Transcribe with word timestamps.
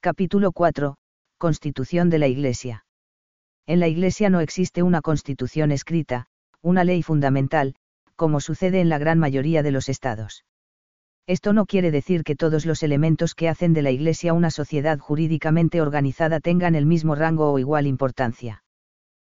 Capítulo 0.00 0.52
4. 0.52 0.94
Constitución 1.38 2.08
de 2.08 2.20
la 2.20 2.28
Iglesia. 2.28 2.84
En 3.66 3.80
la 3.80 3.88
Iglesia 3.88 4.30
no 4.30 4.38
existe 4.38 4.84
una 4.84 5.00
constitución 5.00 5.72
escrita, 5.72 6.26
una 6.62 6.84
ley 6.84 7.02
fundamental, 7.02 7.74
como 8.14 8.38
sucede 8.38 8.80
en 8.80 8.90
la 8.90 8.98
gran 8.98 9.18
mayoría 9.18 9.64
de 9.64 9.72
los 9.72 9.88
estados. 9.88 10.44
Esto 11.26 11.52
no 11.52 11.66
quiere 11.66 11.90
decir 11.90 12.22
que 12.22 12.36
todos 12.36 12.64
los 12.64 12.84
elementos 12.84 13.34
que 13.34 13.48
hacen 13.48 13.72
de 13.72 13.82
la 13.82 13.90
Iglesia 13.90 14.34
una 14.34 14.52
sociedad 14.52 15.00
jurídicamente 15.00 15.80
organizada 15.80 16.38
tengan 16.38 16.76
el 16.76 16.86
mismo 16.86 17.16
rango 17.16 17.50
o 17.50 17.58
igual 17.58 17.88
importancia. 17.88 18.62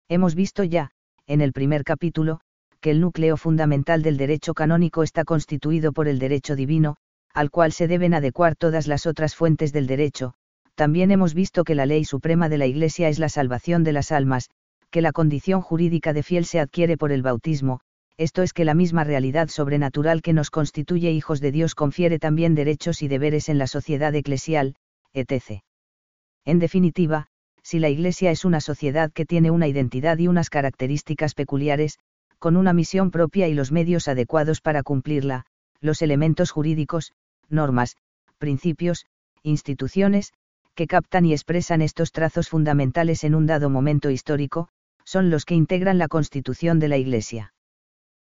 Hemos 0.09 0.37
visto 0.37 0.63
ya, 0.63 0.93
en 1.27 1.41
el 1.41 1.53
primer 1.53 1.83
capítulo, 1.83 2.41
que 2.81 2.93
el 2.93 3.01
núcleo 3.01 3.37
fundamental 3.37 4.05
del 4.05 4.17
derecho 4.17 4.55
canónico 4.55 5.03
está 5.03 5.25
constituido 5.25 5.93
por 5.93 6.07
el 6.07 6.21
derecho 6.21 6.55
divino, 6.55 6.99
al 7.35 7.51
cual 7.51 7.73
se 7.73 7.89
deben 7.89 8.15
adecuar 8.15 8.55
todas 8.55 8.87
las 8.87 9.07
otras 9.07 9.35
fuentes 9.35 9.73
del 9.73 9.89
derecho, 9.89 10.37
también 10.75 11.11
hemos 11.11 11.35
visto 11.35 11.65
que 11.65 11.75
la 11.75 11.87
ley 11.87 12.05
suprema 12.05 12.49
de 12.49 12.59
la 12.59 12.67
Iglesia 12.67 13.09
es 13.09 13.19
la 13.19 13.29
salvación 13.29 13.85
de 13.85 13.93
las 13.93 14.13
almas, 14.13 14.51
que 14.91 15.03
la 15.03 15.13
condición 15.13 15.61
jurídica 15.61 16.13
de 16.13 16.23
fiel 16.23 16.45
se 16.45 16.61
adquiere 16.61 16.97
por 16.97 17.13
el 17.13 17.23
bautismo, 17.23 17.81
esto 18.19 18.43
es 18.43 18.53
que 18.53 18.65
la 18.65 18.75
misma 18.75 19.05
realidad 19.05 19.49
sobrenatural 19.49 20.23
que 20.23 20.33
nos 20.33 20.51
constituye 20.51 21.11
hijos 21.11 21.41
de 21.41 21.51
Dios 21.51 21.75
confiere 21.75 22.19
también 22.19 22.55
derechos 22.55 23.03
y 23.03 23.09
deberes 23.09 23.49
en 23.49 23.59
la 23.59 23.67
sociedad 23.67 24.15
eclesial, 24.15 24.77
etc. 25.13 25.63
En 26.45 26.59
definitiva, 26.59 27.27
si 27.63 27.79
la 27.79 27.89
Iglesia 27.89 28.31
es 28.31 28.45
una 28.45 28.61
sociedad 28.61 29.13
que 29.13 29.25
tiene 29.25 29.51
una 29.51 29.69
identidad 29.69 30.19
y 30.19 30.29
unas 30.29 30.51
características 30.51 31.35
peculiares, 31.35 31.99
con 32.39 32.57
una 32.57 32.73
misión 32.73 33.11
propia 33.11 33.49
y 33.49 33.55
los 33.55 33.73
medios 33.73 34.09
adecuados 34.09 34.61
para 34.61 34.83
cumplirla, 34.83 35.47
los 35.81 36.03
elementos 36.03 36.51
jurídicos, 36.51 37.13
normas, 37.49 37.97
principios, 38.39 39.07
instituciones, 39.43 40.33
que 40.75 40.87
captan 40.87 41.27
y 41.27 41.33
expresan 41.33 41.83
estos 41.83 42.13
trazos 42.13 42.49
fundamentales 42.49 43.25
en 43.25 43.35
un 43.35 43.47
dado 43.47 43.71
momento 43.71 44.11
histórico, 44.11 44.69
son 45.05 45.31
los 45.31 45.45
que 45.45 45.55
integran 45.55 45.99
la 45.99 46.09
constitución 46.09 46.79
de 46.79 46.89
la 46.89 46.97
Iglesia. 46.97 47.55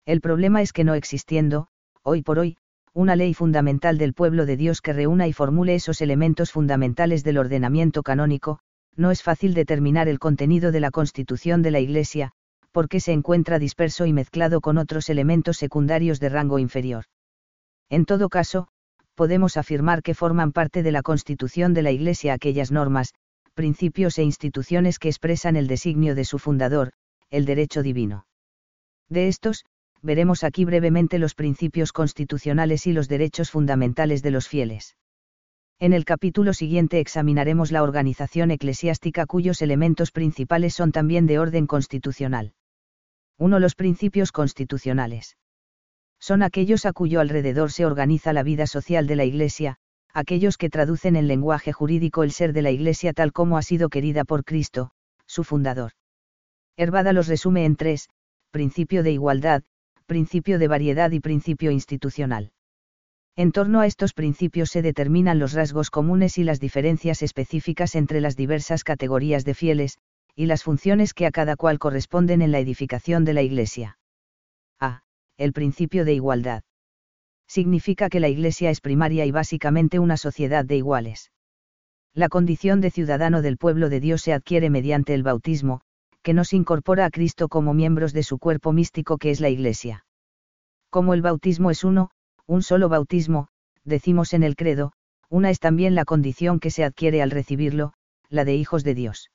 El 0.06 0.22
problema 0.22 0.62
es 0.62 0.74
que 0.74 0.84
no 0.84 0.96
existiendo, 0.96 1.68
hoy 2.02 2.22
por 2.22 2.40
hoy, 2.40 2.58
una 2.94 3.16
ley 3.16 3.34
fundamental 3.34 3.98
del 3.98 4.14
pueblo 4.14 4.46
de 4.46 4.58
Dios 4.58 4.82
que 4.82 4.94
reúna 4.94 5.28
y 5.28 5.34
formule 5.34 5.76
esos 5.76 6.02
elementos 6.02 6.52
fundamentales 6.52 7.24
del 7.24 7.38
ordenamiento 7.38 8.04
canónico, 8.04 8.60
no 8.96 9.12
es 9.12 9.24
fácil 9.24 9.54
determinar 9.54 10.08
el 10.08 10.20
contenido 10.20 10.72
de 10.72 10.80
la 10.80 10.92
constitución 10.92 11.62
de 11.62 11.72
la 11.72 11.80
Iglesia, 11.80 12.32
porque 12.72 13.00
se 13.00 13.12
encuentra 13.12 13.60
disperso 13.60 14.06
y 14.06 14.14
mezclado 14.14 14.62
con 14.62 14.78
otros 14.78 15.10
elementos 15.10 15.58
secundarios 15.58 16.20
de 16.20 16.30
rango 16.30 16.60
inferior. 16.60 17.06
En 17.90 18.06
todo 18.06 18.30
caso, 18.30 18.68
podemos 19.16 19.58
afirmar 19.58 20.02
que 20.02 20.14
forman 20.14 20.52
parte 20.52 20.84
de 20.84 20.92
la 20.92 21.02
constitución 21.02 21.74
de 21.74 21.82
la 21.82 21.92
Iglesia 21.92 22.34
aquellas 22.34 22.72
normas, 22.72 23.14
principios 23.54 24.18
e 24.18 24.24
instituciones 24.24 25.00
que 25.00 25.10
expresan 25.10 25.56
el 25.56 25.68
designio 25.68 26.16
de 26.16 26.26
su 26.26 26.40
fundador, 26.40 26.92
el 27.30 27.46
derecho 27.46 27.84
divino. 27.84 28.26
De 29.10 29.28
estos, 29.28 29.66
veremos 30.02 30.44
aquí 30.44 30.66
brevemente 30.66 31.20
los 31.20 31.36
principios 31.36 31.92
constitucionales 31.92 32.88
y 32.88 32.94
los 32.94 33.08
derechos 33.08 33.52
fundamentales 33.52 34.24
de 34.24 34.32
los 34.32 34.48
fieles. 34.48 34.96
En 35.80 35.94
el 35.94 36.06
capítulo 36.06 36.54
siguiente 36.54 37.00
examinaremos 37.00 37.72
la 37.72 37.84
organización 37.84 38.52
eclesiástica 38.52 39.26
cuyos 39.26 39.62
elementos 39.62 40.12
principales 40.12 40.74
son 40.74 40.92
también 40.92 41.28
de 41.28 41.40
orden 41.40 41.68
constitucional. 41.68 42.54
1. 43.38 43.60
Los 43.60 43.76
principios 43.76 44.32
constitucionales 44.32 45.36
son 46.24 46.42
aquellos 46.42 46.86
a 46.86 46.94
cuyo 46.94 47.20
alrededor 47.20 47.74
se 47.74 47.86
organiza 47.86 48.32
la 48.32 48.44
vida 48.44 48.66
social 48.66 49.08
de 49.08 49.18
la 49.18 49.26
Iglesia, 49.26 49.76
aquellos 50.14 50.58
que 50.58 50.70
traducen 50.70 51.18
en 51.18 51.28
lenguaje 51.28 51.74
jurídico 51.74 52.24
el 52.24 52.32
ser 52.32 52.54
de 52.54 52.62
la 52.62 52.72
Iglesia 52.72 53.12
tal 53.12 53.34
como 53.34 53.58
ha 53.58 53.62
sido 53.62 53.90
querida 53.90 54.24
por 54.24 54.46
Cristo, 54.46 54.92
su 55.28 55.44
fundador. 55.44 55.92
Hervada 56.78 57.12
los 57.12 57.28
resume 57.28 57.66
en 57.66 57.76
tres, 57.76 58.08
principio 58.52 59.04
de 59.04 59.12
igualdad, 59.12 59.64
principio 60.06 60.60
de 60.60 60.70
variedad 60.70 61.12
y 61.12 61.20
principio 61.20 61.72
institucional. 61.72 62.54
En 63.36 63.52
torno 63.52 63.82
a 63.82 63.86
estos 63.86 64.14
principios 64.14 64.70
se 64.70 64.82
determinan 64.82 65.40
los 65.40 65.52
rasgos 65.52 65.90
comunes 65.90 66.38
y 66.38 66.46
las 66.46 66.62
diferencias 66.62 67.22
específicas 67.22 67.96
entre 67.96 68.22
las 68.22 68.38
diversas 68.38 68.86
categorías 68.86 69.44
de 69.44 69.56
fieles, 69.56 69.98
y 70.38 70.46
las 70.46 70.64
funciones 70.64 71.14
que 71.14 71.26
a 71.26 71.32
cada 71.32 71.58
cual 71.58 71.80
corresponden 71.80 72.42
en 72.42 72.54
la 72.54 72.60
edificación 72.60 73.26
de 73.26 73.34
la 73.34 73.42
Iglesia. 73.42 73.98
El 75.38 75.54
principio 75.54 76.06
de 76.06 76.14
igualdad. 76.14 76.64
Significa 77.48 78.10
que 78.10 78.20
la 78.20 78.30
Iglesia 78.30 78.70
es 78.70 78.82
primaria 78.82 79.26
y 79.26 79.32
básicamente 79.32 80.00
una 80.00 80.18
sociedad 80.18 80.66
de 80.66 80.78
iguales. 80.78 81.32
La 82.14 82.30
condición 82.30 82.82
de 82.82 82.92
ciudadano 82.92 83.42
del 83.42 83.58
pueblo 83.58 83.90
de 83.90 84.00
Dios 84.00 84.22
se 84.22 84.34
adquiere 84.34 84.70
mediante 84.70 85.14
el 85.14 85.24
bautismo, 85.24 85.82
que 86.22 86.34
nos 86.34 86.54
incorpora 86.54 87.06
a 87.06 87.10
Cristo 87.10 87.50
como 87.50 87.74
miembros 87.74 88.14
de 88.14 88.24
su 88.24 88.38
cuerpo 88.38 88.72
místico 88.72 89.18
que 89.18 89.32
es 89.32 89.42
la 89.42 89.50
Iglesia. 89.50 90.06
Como 90.90 91.14
el 91.14 91.22
bautismo 91.24 91.72
es 91.72 91.84
uno, 91.84 92.12
un 92.46 92.62
solo 92.62 92.88
bautismo, 92.88 93.48
decimos 93.84 94.34
en 94.34 94.44
el 94.44 94.56
credo, 94.56 94.94
una 95.30 95.50
es 95.50 95.60
también 95.60 95.96
la 95.96 96.06
condición 96.06 96.60
que 96.60 96.70
se 96.70 96.84
adquiere 96.84 97.24
al 97.24 97.32
recibirlo, 97.32 97.94
la 98.30 98.46
de 98.46 98.56
hijos 98.56 98.84
de 98.84 98.94
Dios. 98.94 99.32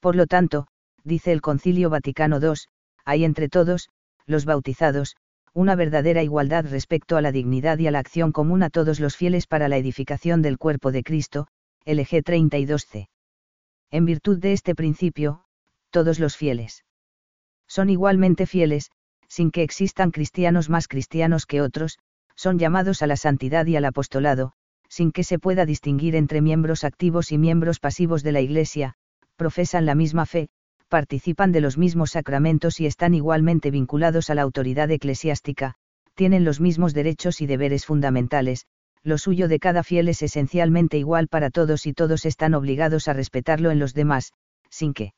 Por 0.00 0.16
lo 0.16 0.26
tanto, 0.26 0.66
dice 1.04 1.30
el 1.30 1.40
Concilio 1.40 1.90
Vaticano 1.90 2.40
II, 2.40 2.54
hay 3.04 3.24
entre 3.24 3.48
todos, 3.48 3.88
los 4.26 4.44
bautizados, 4.44 5.16
una 5.52 5.76
verdadera 5.76 6.22
igualdad 6.22 6.66
respecto 6.68 7.16
a 7.16 7.20
la 7.20 7.32
dignidad 7.32 7.78
y 7.78 7.86
a 7.86 7.90
la 7.90 8.00
acción 8.00 8.32
común 8.32 8.62
a 8.62 8.70
todos 8.70 8.98
los 9.00 9.16
fieles 9.16 9.46
para 9.46 9.68
la 9.68 9.76
edificación 9.76 10.42
del 10.42 10.58
cuerpo 10.58 10.90
de 10.90 11.02
Cristo, 11.02 11.46
LG 11.84 12.24
32c. 12.24 13.08
En 13.90 14.04
virtud 14.04 14.38
de 14.38 14.52
este 14.52 14.74
principio, 14.74 15.44
todos 15.90 16.18
los 16.18 16.36
fieles 16.36 16.84
son 17.66 17.90
igualmente 17.90 18.46
fieles, 18.46 18.90
sin 19.28 19.50
que 19.50 19.62
existan 19.62 20.10
cristianos 20.10 20.68
más 20.68 20.88
cristianos 20.88 21.46
que 21.46 21.60
otros, 21.60 21.98
son 22.36 22.58
llamados 22.58 23.02
a 23.02 23.06
la 23.06 23.16
santidad 23.16 23.66
y 23.66 23.76
al 23.76 23.84
apostolado, 23.84 24.52
sin 24.88 25.12
que 25.12 25.24
se 25.24 25.38
pueda 25.38 25.66
distinguir 25.66 26.14
entre 26.14 26.40
miembros 26.40 26.84
activos 26.84 27.32
y 27.32 27.38
miembros 27.38 27.80
pasivos 27.80 28.22
de 28.22 28.32
la 28.32 28.40
Iglesia, 28.40 28.94
profesan 29.36 29.86
la 29.86 29.94
misma 29.94 30.26
fe, 30.26 30.48
participan 30.88 31.52
de 31.52 31.60
los 31.60 31.78
mismos 31.78 32.12
sacramentos 32.12 32.80
y 32.80 32.86
están 32.86 33.14
igualmente 33.14 33.70
vinculados 33.70 34.30
a 34.30 34.34
la 34.34 34.42
autoridad 34.42 34.90
eclesiástica, 34.90 35.74
tienen 36.14 36.44
los 36.44 36.60
mismos 36.60 36.94
derechos 36.94 37.40
y 37.40 37.46
deberes 37.46 37.86
fundamentales, 37.86 38.66
lo 39.02 39.18
suyo 39.18 39.48
de 39.48 39.58
cada 39.58 39.82
fiel 39.82 40.08
es 40.08 40.22
esencialmente 40.22 40.96
igual 40.96 41.28
para 41.28 41.50
todos 41.50 41.86
y 41.86 41.92
todos 41.92 42.24
están 42.24 42.54
obligados 42.54 43.08
a 43.08 43.12
respetarlo 43.12 43.70
en 43.70 43.78
los 43.78 43.92
demás, 43.92 44.32
sin 44.70 44.94
que 44.94 45.12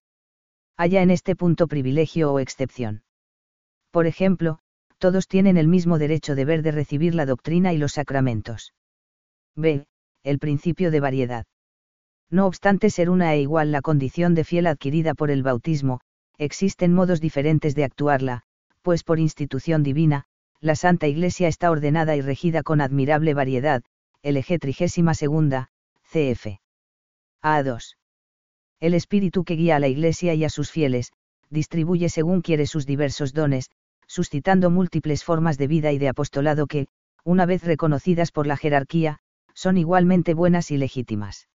haya 0.76 1.02
en 1.02 1.10
este 1.10 1.36
punto 1.36 1.68
privilegio 1.68 2.32
o 2.32 2.40
excepción. 2.40 3.02
Por 3.90 4.06
ejemplo, 4.06 4.58
todos 4.98 5.28
tienen 5.28 5.56
el 5.56 5.68
mismo 5.68 5.98
derecho 5.98 6.34
de 6.34 6.44
ver 6.44 6.62
de 6.62 6.72
recibir 6.72 7.14
la 7.14 7.26
doctrina 7.26 7.72
y 7.72 7.78
los 7.78 7.92
sacramentos. 7.92 8.74
B. 9.54 9.86
El 10.22 10.38
principio 10.38 10.90
de 10.90 11.00
variedad. 11.00 11.46
No 12.30 12.46
obstante 12.46 12.90
ser 12.90 13.08
una 13.08 13.34
e 13.34 13.40
igual 13.40 13.70
la 13.72 13.82
condición 13.82 14.34
de 14.34 14.44
fiel 14.44 14.66
adquirida 14.66 15.14
por 15.14 15.30
el 15.30 15.42
bautismo, 15.42 16.00
existen 16.38 16.92
modos 16.92 17.20
diferentes 17.20 17.74
de 17.74 17.84
actuarla, 17.84 18.42
pues 18.82 19.04
por 19.04 19.18
institución 19.18 19.82
divina, 19.82 20.24
la 20.60 20.74
Santa 20.74 21.06
Iglesia 21.06 21.48
está 21.48 21.70
ordenada 21.70 22.16
y 22.16 22.20
regida 22.20 22.62
con 22.62 22.80
admirable 22.80 23.34
variedad, 23.34 23.82
LG 24.22 24.58
32, 24.58 25.66
CF. 26.10 26.46
A2. 27.42 27.96
El 28.80 28.94
Espíritu 28.94 29.44
que 29.44 29.54
guía 29.54 29.76
a 29.76 29.80
la 29.80 29.88
Iglesia 29.88 30.34
y 30.34 30.44
a 30.44 30.50
sus 30.50 30.70
fieles, 30.70 31.12
distribuye 31.48 32.08
según 32.08 32.42
quiere 32.42 32.66
sus 32.66 32.86
diversos 32.86 33.32
dones, 33.32 33.70
suscitando 34.06 34.70
múltiples 34.70 35.24
formas 35.24 35.58
de 35.58 35.68
vida 35.68 35.92
y 35.92 35.98
de 35.98 36.08
apostolado 36.08 36.66
que, 36.66 36.88
una 37.24 37.46
vez 37.46 37.62
reconocidas 37.64 38.32
por 38.32 38.46
la 38.46 38.56
jerarquía, 38.56 39.18
son 39.54 39.76
igualmente 39.78 40.34
buenas 40.34 40.70
y 40.70 40.76
legítimas. 40.76 41.48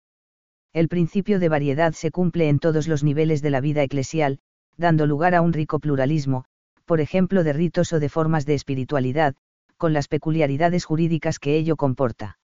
El 0.73 0.87
principio 0.87 1.39
de 1.39 1.49
variedad 1.49 1.93
se 1.93 2.11
cumple 2.11 2.47
en 2.47 2.59
todos 2.59 2.87
los 2.87 3.03
niveles 3.03 3.41
de 3.41 3.49
la 3.49 3.61
vida 3.61 3.81
eclesial, 3.81 4.39
dando 4.77 5.07
lugar 5.07 5.33
a 5.33 5.41
un 5.41 5.51
rico 5.51 5.79
pluralismo, 5.79 6.45
por 6.85 7.01
ejemplo 7.01 7.43
de 7.43 7.53
ritos 7.53 7.91
o 7.91 7.99
de 7.99 8.09
formas 8.09 8.45
de 8.45 8.53
espiritualidad, 8.53 9.35
con 9.77 9.93
las 9.93 10.07
peculiaridades 10.07 10.85
jurídicas 10.85 11.39
que 11.39 11.55
ello 11.55 11.75
comporta. 11.75 12.37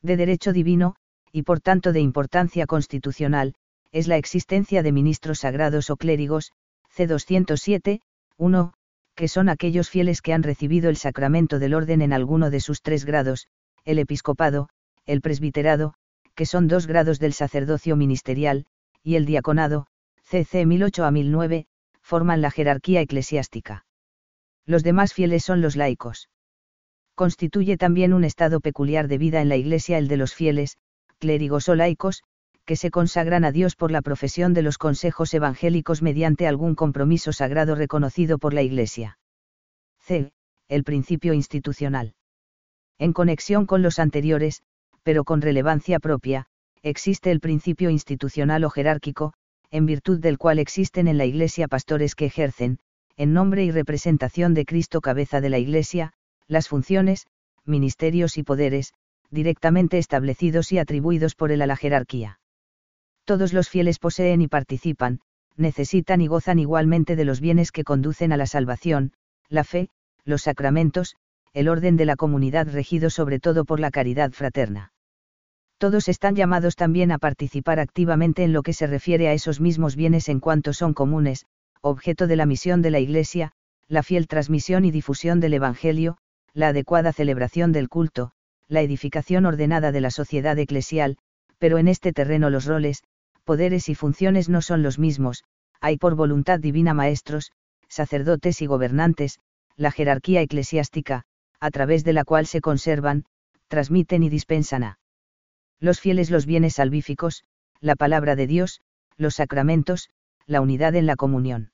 De 0.00 0.16
derecho 0.16 0.52
divino, 0.52 0.96
y 1.30 1.42
por 1.42 1.60
tanto 1.60 1.92
de 1.92 2.00
importancia 2.00 2.66
constitucional, 2.66 3.54
es 3.92 4.08
la 4.08 4.16
existencia 4.16 4.82
de 4.82 4.92
ministros 4.92 5.40
sagrados 5.40 5.90
o 5.90 5.96
clérigos, 5.96 6.52
C207, 6.96 8.00
1, 8.38 8.72
que 9.14 9.28
son 9.28 9.48
aquellos 9.48 9.90
fieles 9.90 10.22
que 10.22 10.32
han 10.32 10.42
recibido 10.42 10.88
el 10.88 10.96
sacramento 10.96 11.58
del 11.58 11.74
orden 11.74 12.00
en 12.00 12.12
alguno 12.12 12.50
de 12.50 12.60
sus 12.60 12.80
tres 12.80 13.04
grados, 13.04 13.46
el 13.84 13.98
episcopado, 13.98 14.68
el 15.04 15.20
presbiterado, 15.20 15.94
que 16.42 16.46
son 16.46 16.66
dos 16.66 16.88
grados 16.88 17.20
del 17.20 17.34
sacerdocio 17.34 17.94
ministerial, 17.94 18.66
y 19.00 19.14
el 19.14 19.26
diaconado, 19.26 19.86
CC 20.24 20.66
1008 20.66 21.04
a 21.04 21.12
1009, 21.12 21.66
forman 22.00 22.40
la 22.40 22.50
jerarquía 22.50 23.00
eclesiástica. 23.00 23.86
Los 24.66 24.82
demás 24.82 25.14
fieles 25.14 25.44
son 25.44 25.60
los 25.60 25.76
laicos. 25.76 26.30
Constituye 27.14 27.76
también 27.76 28.12
un 28.12 28.24
estado 28.24 28.58
peculiar 28.58 29.06
de 29.06 29.18
vida 29.18 29.40
en 29.40 29.48
la 29.48 29.54
Iglesia 29.54 29.98
el 29.98 30.08
de 30.08 30.16
los 30.16 30.34
fieles, 30.34 30.78
clérigos 31.20 31.68
o 31.68 31.76
laicos, 31.76 32.24
que 32.64 32.74
se 32.74 32.90
consagran 32.90 33.44
a 33.44 33.52
Dios 33.52 33.76
por 33.76 33.92
la 33.92 34.02
profesión 34.02 34.52
de 34.52 34.62
los 34.62 34.78
consejos 34.78 35.32
evangélicos 35.34 36.02
mediante 36.02 36.48
algún 36.48 36.74
compromiso 36.74 37.32
sagrado 37.32 37.76
reconocido 37.76 38.38
por 38.38 38.52
la 38.52 38.62
Iglesia. 38.62 39.16
C. 40.00 40.32
El 40.66 40.82
principio 40.82 41.34
institucional. 41.34 42.14
En 42.98 43.12
conexión 43.12 43.64
con 43.64 43.82
los 43.82 44.00
anteriores, 44.00 44.64
pero 45.02 45.24
con 45.24 45.40
relevancia 45.40 45.98
propia, 45.98 46.46
existe 46.82 47.30
el 47.30 47.40
principio 47.40 47.90
institucional 47.90 48.64
o 48.64 48.70
jerárquico, 48.70 49.32
en 49.70 49.86
virtud 49.86 50.18
del 50.20 50.38
cual 50.38 50.58
existen 50.58 51.08
en 51.08 51.18
la 51.18 51.24
Iglesia 51.24 51.68
pastores 51.68 52.14
que 52.14 52.26
ejercen, 52.26 52.78
en 53.16 53.32
nombre 53.32 53.64
y 53.64 53.70
representación 53.70 54.54
de 54.54 54.64
Cristo 54.64 55.00
cabeza 55.00 55.40
de 55.40 55.50
la 55.50 55.58
Iglesia, 55.58 56.12
las 56.46 56.68
funciones, 56.68 57.26
ministerios 57.64 58.36
y 58.36 58.42
poderes, 58.42 58.92
directamente 59.30 59.98
establecidos 59.98 60.72
y 60.72 60.78
atribuidos 60.78 61.34
por 61.34 61.52
él 61.52 61.62
a 61.62 61.66
la 61.66 61.76
jerarquía. 61.76 62.38
Todos 63.24 63.52
los 63.52 63.68
fieles 63.68 63.98
poseen 63.98 64.42
y 64.42 64.48
participan, 64.48 65.20
necesitan 65.56 66.20
y 66.20 66.26
gozan 66.26 66.58
igualmente 66.58 67.16
de 67.16 67.24
los 67.24 67.40
bienes 67.40 67.72
que 67.72 67.84
conducen 67.84 68.32
a 68.32 68.36
la 68.36 68.46
salvación, 68.46 69.12
la 69.48 69.64
fe, 69.64 69.88
los 70.24 70.42
sacramentos, 70.42 71.16
el 71.52 71.68
orden 71.68 71.96
de 71.96 72.06
la 72.06 72.16
comunidad 72.16 72.68
regido 72.68 73.10
sobre 73.10 73.38
todo 73.38 73.64
por 73.64 73.80
la 73.80 73.90
caridad 73.90 74.32
fraterna. 74.32 74.91
Todos 75.82 76.06
están 76.08 76.36
llamados 76.36 76.76
también 76.76 77.10
a 77.10 77.18
participar 77.18 77.80
activamente 77.80 78.44
en 78.44 78.52
lo 78.52 78.62
que 78.62 78.72
se 78.72 78.86
refiere 78.86 79.26
a 79.26 79.32
esos 79.32 79.60
mismos 79.60 79.96
bienes 79.96 80.28
en 80.28 80.38
cuanto 80.38 80.72
son 80.72 80.94
comunes, 80.94 81.44
objeto 81.80 82.28
de 82.28 82.36
la 82.36 82.46
misión 82.46 82.82
de 82.82 82.92
la 82.92 83.00
Iglesia, 83.00 83.50
la 83.88 84.04
fiel 84.04 84.28
transmisión 84.28 84.84
y 84.84 84.92
difusión 84.92 85.40
del 85.40 85.54
Evangelio, 85.54 86.18
la 86.54 86.68
adecuada 86.68 87.12
celebración 87.12 87.72
del 87.72 87.88
culto, 87.88 88.30
la 88.68 88.80
edificación 88.80 89.44
ordenada 89.44 89.90
de 89.90 90.00
la 90.00 90.12
sociedad 90.12 90.56
eclesial, 90.56 91.16
pero 91.58 91.78
en 91.78 91.88
este 91.88 92.12
terreno 92.12 92.48
los 92.48 92.66
roles, 92.66 93.02
poderes 93.42 93.88
y 93.88 93.96
funciones 93.96 94.48
no 94.48 94.62
son 94.62 94.84
los 94.84 95.00
mismos, 95.00 95.42
hay 95.80 95.96
por 95.96 96.14
voluntad 96.14 96.60
divina 96.60 96.94
maestros, 96.94 97.50
sacerdotes 97.88 98.62
y 98.62 98.66
gobernantes, 98.66 99.40
la 99.74 99.90
jerarquía 99.90 100.42
eclesiástica, 100.42 101.24
a 101.58 101.72
través 101.72 102.04
de 102.04 102.12
la 102.12 102.22
cual 102.22 102.46
se 102.46 102.60
conservan, 102.60 103.24
transmiten 103.66 104.22
y 104.22 104.28
dispensan 104.28 104.84
a 104.84 105.01
los 105.82 105.98
fieles 105.98 106.30
los 106.30 106.46
bienes 106.46 106.74
salvíficos, 106.74 107.42
la 107.80 107.96
palabra 107.96 108.36
de 108.36 108.46
Dios, 108.46 108.80
los 109.16 109.34
sacramentos, 109.34 110.10
la 110.46 110.60
unidad 110.60 110.94
en 110.94 111.06
la 111.06 111.16
comunión. 111.16 111.72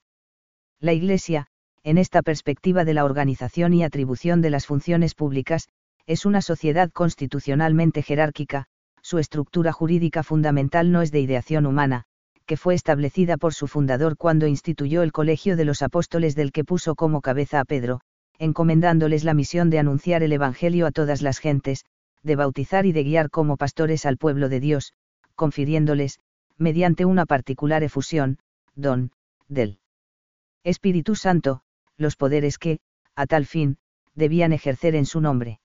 La 0.81 0.95
Iglesia, 0.95 1.49
en 1.85 1.99
esta 1.99 2.23
perspectiva 2.23 2.87
de 2.87 2.95
la 2.95 3.05
organización 3.05 3.75
y 3.75 3.85
atribución 3.85 4.41
de 4.41 4.49
las 4.49 4.65
funciones 4.65 5.15
públicas, 5.15 5.69
es 6.07 6.25
una 6.25 6.41
sociedad 6.41 6.91
constitucionalmente 6.91 8.03
jerárquica, 8.03 8.65
su 9.03 9.19
estructura 9.19 9.73
jurídica 9.73 10.23
fundamental 10.23 10.91
no 10.91 11.03
es 11.03 11.13
de 11.13 11.21
ideación 11.21 11.67
humana, 11.67 12.05
que 12.47 12.57
fue 12.57 12.75
establecida 12.75 13.37
por 13.37 13.53
su 13.53 13.67
fundador 13.67 14.17
cuando 14.17 14.47
instituyó 14.47 15.03
el 15.03 15.13
Colegio 15.13 15.55
de 15.55 15.67
los 15.67 15.83
Apóstoles 15.83 16.35
del 16.35 16.51
que 16.51 16.65
puso 16.65 16.95
como 16.95 17.21
cabeza 17.21 17.61
a 17.61 17.67
Pedro, 17.67 18.01
encomendándoles 18.39 19.25
la 19.25 19.35
misión 19.35 19.69
de 19.69 19.81
anunciar 19.81 20.23
el 20.23 20.33
Evangelio 20.33 20.87
a 20.87 20.93
todas 20.93 21.21
las 21.21 21.41
gentes, 21.41 21.85
de 22.29 22.37
bautizar 22.37 22.87
y 22.87 22.93
de 22.93 23.03
guiar 23.03 23.31
como 23.31 23.57
pastores 23.57 24.07
al 24.07 24.19
pueblo 24.19 24.49
de 24.49 24.61
Dios, 24.61 24.93
confiriéndoles, 25.35 26.21
mediante 26.59 27.05
una 27.05 27.27
particular 27.27 27.83
efusión, 27.83 28.39
don, 28.77 29.11
del 29.49 29.81
Espíritu 30.63 31.17
Santo, 31.17 31.63
los 31.97 32.17
poderes 32.17 32.59
que, 32.59 32.79
a 33.17 33.27
tal 33.27 33.47
fin, 33.47 33.79
debían 34.15 34.53
ejercer 34.53 34.95
en 34.95 35.07
su 35.07 35.21
nombre. 35.21 35.59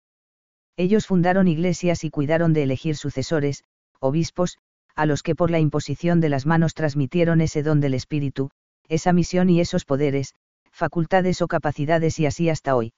Ellos 0.77 1.05
fundaron 1.05 1.47
iglesias 1.47 2.03
y 2.03 2.09
cuidaron 2.09 2.53
de 2.53 2.63
elegir 2.63 2.95
sucesores, 2.95 3.63
obispos, 3.99 4.57
a 4.95 5.05
los 5.05 5.21
que 5.21 5.35
por 5.35 5.51
la 5.51 5.59
imposición 5.59 6.21
de 6.21 6.29
las 6.29 6.45
manos 6.45 6.73
transmitieron 6.73 7.41
ese 7.41 7.61
don 7.61 7.81
del 7.81 7.93
Espíritu, 7.93 8.51
esa 8.87 9.11
misión 9.11 9.49
y 9.49 9.59
esos 9.59 9.85
poderes, 9.85 10.33
facultades 10.71 11.41
o 11.41 11.47
capacidades 11.47 12.19
y 12.19 12.25
así 12.25 12.49
hasta 12.49 12.75
hoy. 12.75 12.93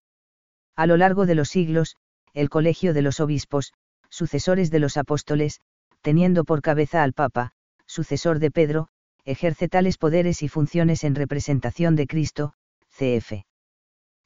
A 0.75 0.85
lo 0.85 0.97
largo 0.97 1.25
de 1.25 1.35
los 1.35 1.49
siglos, 1.49 1.95
el 2.35 2.49
colegio 2.49 2.93
de 2.93 3.01
los 3.01 3.19
obispos, 3.19 3.73
sucesores 4.09 4.69
de 4.69 4.77
los 4.79 4.97
apóstoles, 4.97 5.61
teniendo 6.01 6.43
por 6.43 6.61
cabeza 6.61 7.01
al 7.01 7.13
Papa, 7.13 7.53
sucesor 7.87 8.37
de 8.39 8.51
Pedro, 8.51 8.89
ejerce 9.23 9.69
tales 9.69 9.97
poderes 9.97 10.43
y 10.43 10.49
funciones 10.49 11.03
en 11.03 11.15
representación 11.15 11.95
de 11.95 12.05
Cristo, 12.05 12.53
cf. 12.89 13.45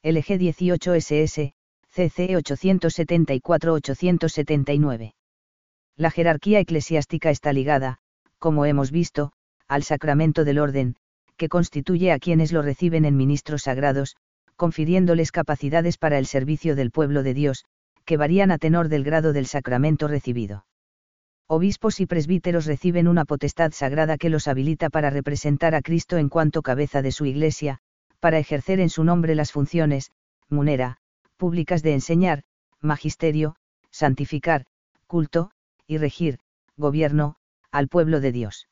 LG 0.02 0.38
18 0.38 0.94
SS, 0.94 1.54
CC 1.88 2.36
874-879. 2.36 5.14
La 5.96 6.10
jerarquía 6.10 6.60
eclesiástica 6.60 7.30
está 7.30 7.52
ligada, 7.52 7.98
como 8.38 8.66
hemos 8.66 8.90
visto, 8.90 9.32
al 9.68 9.84
sacramento 9.84 10.44
del 10.44 10.58
orden, 10.58 10.96
que 11.36 11.48
constituye 11.48 12.10
a 12.12 12.18
quienes 12.18 12.52
lo 12.52 12.62
reciben 12.62 13.04
en 13.04 13.16
ministros 13.16 13.62
sagrados, 13.62 14.16
confiriéndoles 14.56 15.30
capacidades 15.32 15.96
para 15.96 16.18
el 16.18 16.26
servicio 16.26 16.76
del 16.76 16.90
pueblo 16.90 17.22
de 17.22 17.34
Dios, 17.34 17.64
que 18.10 18.16
varían 18.16 18.50
a 18.50 18.58
tenor 18.58 18.88
del 18.88 19.04
grado 19.04 19.32
del 19.32 19.46
sacramento 19.46 20.08
recibido. 20.08 20.66
Obispos 21.46 22.00
y 22.00 22.06
presbíteros 22.06 22.66
reciben 22.66 23.06
una 23.06 23.24
potestad 23.24 23.70
sagrada 23.70 24.18
que 24.18 24.30
los 24.30 24.48
habilita 24.48 24.90
para 24.90 25.10
representar 25.10 25.76
a 25.76 25.80
Cristo 25.80 26.16
en 26.16 26.28
cuanto 26.28 26.60
cabeza 26.62 27.02
de 27.02 27.12
su 27.12 27.24
iglesia, 27.24 27.78
para 28.18 28.40
ejercer 28.40 28.80
en 28.80 28.90
su 28.90 29.04
nombre 29.04 29.36
las 29.36 29.52
funciones, 29.52 30.10
munera, 30.48 30.96
públicas 31.36 31.84
de 31.84 31.92
enseñar, 31.92 32.42
magisterio, 32.80 33.54
santificar, 33.92 34.66
culto, 35.06 35.52
y 35.86 35.98
regir, 35.98 36.40
gobierno, 36.76 37.36
al 37.70 37.86
pueblo 37.86 38.18
de 38.18 38.32
Dios. 38.32 38.66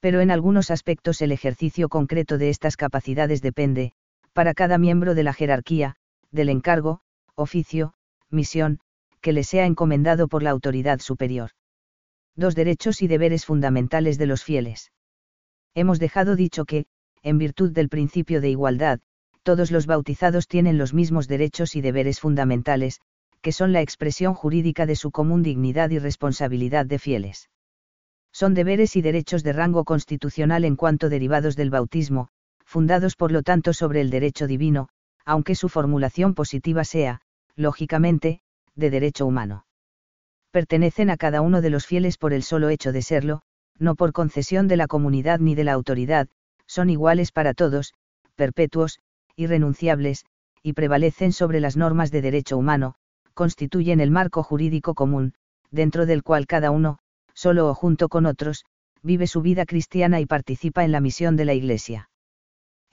Pero 0.00 0.22
en 0.22 0.30
algunos 0.30 0.70
aspectos 0.70 1.20
el 1.20 1.30
ejercicio 1.30 1.90
concreto 1.90 2.38
de 2.38 2.48
estas 2.48 2.78
capacidades 2.78 3.42
depende, 3.42 3.92
para 4.32 4.54
cada 4.54 4.78
miembro 4.78 5.14
de 5.14 5.24
la 5.24 5.34
jerarquía, 5.34 5.96
del 6.30 6.48
encargo, 6.48 7.02
oficio, 7.34 7.92
misión, 8.30 8.80
que 9.20 9.32
le 9.32 9.44
sea 9.44 9.66
encomendado 9.66 10.28
por 10.28 10.42
la 10.42 10.50
autoridad 10.50 11.00
superior. 11.00 11.50
Dos 12.34 12.54
derechos 12.54 13.02
y 13.02 13.08
deberes 13.08 13.44
fundamentales 13.44 14.18
de 14.18 14.26
los 14.26 14.44
fieles. 14.44 14.92
Hemos 15.74 15.98
dejado 15.98 16.36
dicho 16.36 16.64
que, 16.64 16.86
en 17.22 17.38
virtud 17.38 17.72
del 17.72 17.88
principio 17.88 18.40
de 18.40 18.50
igualdad, 18.50 19.00
todos 19.42 19.70
los 19.70 19.86
bautizados 19.86 20.48
tienen 20.48 20.78
los 20.78 20.92
mismos 20.92 21.28
derechos 21.28 21.76
y 21.76 21.80
deberes 21.80 22.20
fundamentales, 22.20 23.00
que 23.42 23.52
son 23.52 23.72
la 23.72 23.80
expresión 23.80 24.34
jurídica 24.34 24.86
de 24.86 24.96
su 24.96 25.10
común 25.10 25.42
dignidad 25.42 25.90
y 25.90 25.98
responsabilidad 25.98 26.86
de 26.86 26.98
fieles. 26.98 27.48
Son 28.32 28.54
deberes 28.54 28.96
y 28.96 29.02
derechos 29.02 29.42
de 29.42 29.52
rango 29.52 29.84
constitucional 29.84 30.64
en 30.64 30.76
cuanto 30.76 31.08
derivados 31.08 31.56
del 31.56 31.70
bautismo, 31.70 32.28
fundados 32.64 33.16
por 33.16 33.32
lo 33.32 33.42
tanto 33.42 33.72
sobre 33.72 34.00
el 34.00 34.10
derecho 34.10 34.46
divino, 34.46 34.88
aunque 35.24 35.54
su 35.54 35.68
formulación 35.68 36.34
positiva 36.34 36.84
sea, 36.84 37.20
lógicamente, 37.56 38.40
de 38.74 38.90
derecho 38.90 39.26
humano. 39.26 39.66
Pertenecen 40.50 41.10
a 41.10 41.16
cada 41.16 41.40
uno 41.40 41.60
de 41.60 41.70
los 41.70 41.86
fieles 41.86 42.18
por 42.18 42.32
el 42.32 42.42
solo 42.42 42.68
hecho 42.68 42.92
de 42.92 43.02
serlo, 43.02 43.42
no 43.78 43.94
por 43.94 44.12
concesión 44.12 44.68
de 44.68 44.76
la 44.76 44.86
comunidad 44.86 45.40
ni 45.40 45.54
de 45.54 45.64
la 45.64 45.72
autoridad, 45.72 46.28
son 46.66 46.90
iguales 46.90 47.32
para 47.32 47.54
todos, 47.54 47.94
perpetuos, 48.36 49.00
irrenunciables, 49.36 50.24
y 50.62 50.72
prevalecen 50.72 51.32
sobre 51.32 51.60
las 51.60 51.76
normas 51.76 52.10
de 52.10 52.22
derecho 52.22 52.56
humano, 52.56 52.94
constituyen 53.34 54.00
el 54.00 54.10
marco 54.10 54.42
jurídico 54.42 54.94
común, 54.94 55.34
dentro 55.70 56.06
del 56.06 56.22
cual 56.22 56.46
cada 56.46 56.70
uno, 56.70 56.98
solo 57.34 57.68
o 57.68 57.74
junto 57.74 58.08
con 58.08 58.26
otros, 58.26 58.64
vive 59.02 59.26
su 59.26 59.42
vida 59.42 59.66
cristiana 59.66 60.20
y 60.20 60.26
participa 60.26 60.84
en 60.84 60.92
la 60.92 61.00
misión 61.00 61.36
de 61.36 61.44
la 61.44 61.54
Iglesia. 61.54 62.08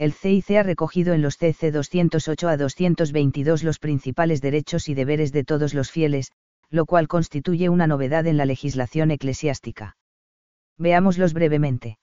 El 0.04 0.12
CIC 0.12 0.58
ha 0.58 0.64
recogido 0.64 1.14
en 1.14 1.22
los 1.22 1.38
CC 1.38 1.72
208 1.72 2.50
a 2.50 2.58
222 2.58 3.64
los 3.64 3.80
principales 3.80 4.42
derechos 4.42 4.90
y 4.90 4.96
deberes 4.96 5.32
de 5.32 5.46
todos 5.46 5.74
los 5.74 5.92
fieles, 5.92 6.34
lo 6.70 6.86
cual 6.86 7.08
constituye 7.08 7.70
una 7.70 7.88
novedad 7.88 8.28
en 8.28 8.36
la 8.36 8.44
legislación 8.44 9.12
eclesiástica. 9.12 9.96
Veámoslos 10.78 11.32
brevemente. 11.34 12.00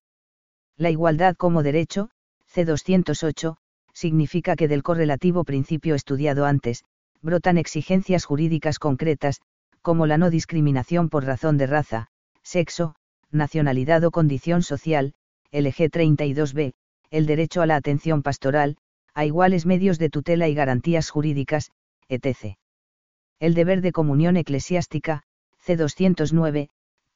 La 0.79 0.89
igualdad 0.89 1.37
como 1.37 1.63
derecho, 1.63 2.09
C208, 2.55 3.59
significa 3.93 4.57
que 4.57 4.67
del 4.67 4.83
correlativo 4.83 5.45
principio 5.45 5.95
estudiado 5.95 6.47
antes, 6.47 6.85
brotan 7.21 7.59
exigencias 7.59 8.25
jurídicas 8.25 8.79
concretas, 8.79 9.43
como 9.83 10.07
la 10.07 10.17
no 10.17 10.31
discriminación 10.31 11.11
por 11.11 11.27
razón 11.27 11.59
de 11.59 11.67
raza, 11.67 12.07
sexo, 12.43 12.95
nacionalidad 13.31 14.03
o 14.05 14.11
condición 14.11 14.63
social, 14.63 15.13
LG 15.53 15.91
32b, 15.91 16.73
el 17.11 17.27
derecho 17.27 17.63
a 17.63 17.67
la 17.67 17.77
atención 17.77 18.23
pastoral, 18.23 18.77
a 19.15 19.25
iguales 19.25 19.67
medios 19.67 19.99
de 19.99 20.11
tutela 20.11 20.49
y 20.49 20.55
garantías 20.55 21.11
jurídicas, 21.11 21.71
etc. 22.09 22.57
El 23.41 23.55
deber 23.55 23.81
de 23.81 23.93
comunión 23.93 24.37
eclesiástica, 24.37 25.23
C209, 25.67 26.69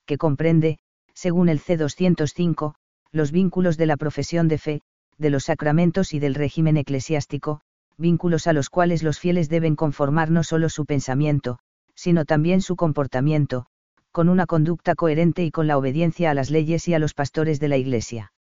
que 0.07 0.19
comprende, 0.19 0.79
según 1.15 1.49
el 1.49 1.61
C205, 1.61 2.75
los 3.13 3.31
vínculos 3.31 3.77
de 3.77 3.87
la 3.87 3.97
profesión 3.97 4.49
de 4.49 4.59
fe, 4.59 4.81
de 5.17 5.31
los 5.31 5.45
sacramentos 5.45 6.13
y 6.13 6.19
del 6.19 6.35
régimen 6.35 6.77
eclesiástico, 6.77 7.61
vínculos 7.97 8.49
a 8.49 8.53
los 8.53 8.71
cuales 8.71 9.03
los 9.05 9.21
fieles 9.21 9.49
deben 9.49 9.77
conformar 9.77 10.31
no 10.31 10.43
solo 10.43 10.69
su 10.69 10.85
pensamiento, 10.85 11.59
sino 11.95 12.25
también 12.25 12.61
su 12.61 12.75
comportamiento, 12.75 13.67
con 14.11 14.29
una 14.29 14.47
conducta 14.47 14.97
coherente 14.97 15.45
y 15.45 15.53
con 15.53 15.69
la 15.69 15.79
obediencia 15.79 16.31
a 16.31 16.35
las 16.35 16.51
leyes 16.51 16.89
y 16.89 16.95
a 16.95 16.99
los 16.99 17.15
pastores 17.15 17.61
de 17.61 17.69
la 17.69 17.77
Iglesia. 17.77 18.33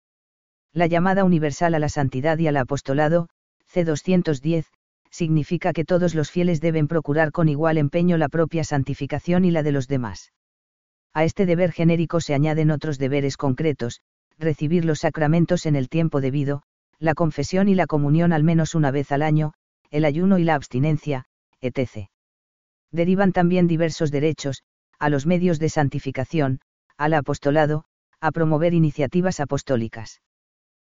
La 0.74 0.88
llamada 0.88 1.24
universal 1.24 1.76
a 1.76 1.80
la 1.80 1.90
santidad 1.90 2.40
y 2.40 2.48
al 2.48 2.58
apostolado, 2.58 3.30
C210, 3.72 4.66
significa 5.12 5.72
que 5.72 5.86
todos 5.86 6.16
los 6.16 6.32
fieles 6.32 6.62
deben 6.62 6.88
procurar 6.88 7.32
con 7.32 7.48
igual 7.48 7.78
empeño 7.78 8.18
la 8.18 8.28
propia 8.28 8.64
santificación 8.64 9.46
y 9.46 9.52
la 9.52 9.62
de 9.62 9.72
los 9.72 9.88
demás. 9.88 10.34
A 11.14 11.24
este 11.26 11.46
deber 11.46 11.72
genérico 11.72 12.20
se 12.22 12.34
añaden 12.34 12.72
otros 12.72 12.98
deberes 12.98 13.38
concretos, 13.38 14.02
recibir 14.40 14.84
los 14.84 15.02
sacramentos 15.02 15.68
en 15.68 15.76
el 15.76 15.90
tiempo 15.90 16.22
debido, 16.22 16.64
la 16.98 17.14
confesión 17.14 17.70
y 17.70 17.76
la 17.76 17.86
comunión 17.86 18.34
al 18.34 18.44
menos 18.44 18.74
una 18.74 18.90
vez 18.90 19.12
al 19.12 19.22
año, 19.22 19.54
el 19.92 20.06
ayuno 20.06 20.40
y 20.40 20.44
la 20.44 20.56
abstinencia, 20.56 21.26
etc. 21.62 22.08
Derivan 22.92 23.32
también 23.32 23.68
diversos 23.68 24.10
derechos, 24.10 24.64
a 24.98 25.10
los 25.10 25.28
medios 25.28 25.60
de 25.60 25.70
santificación, 25.70 26.62
al 26.98 27.14
apostolado, 27.14 27.84
a 28.20 28.32
promover 28.32 28.74
iniciativas 28.74 29.40
apostólicas. 29.40 30.22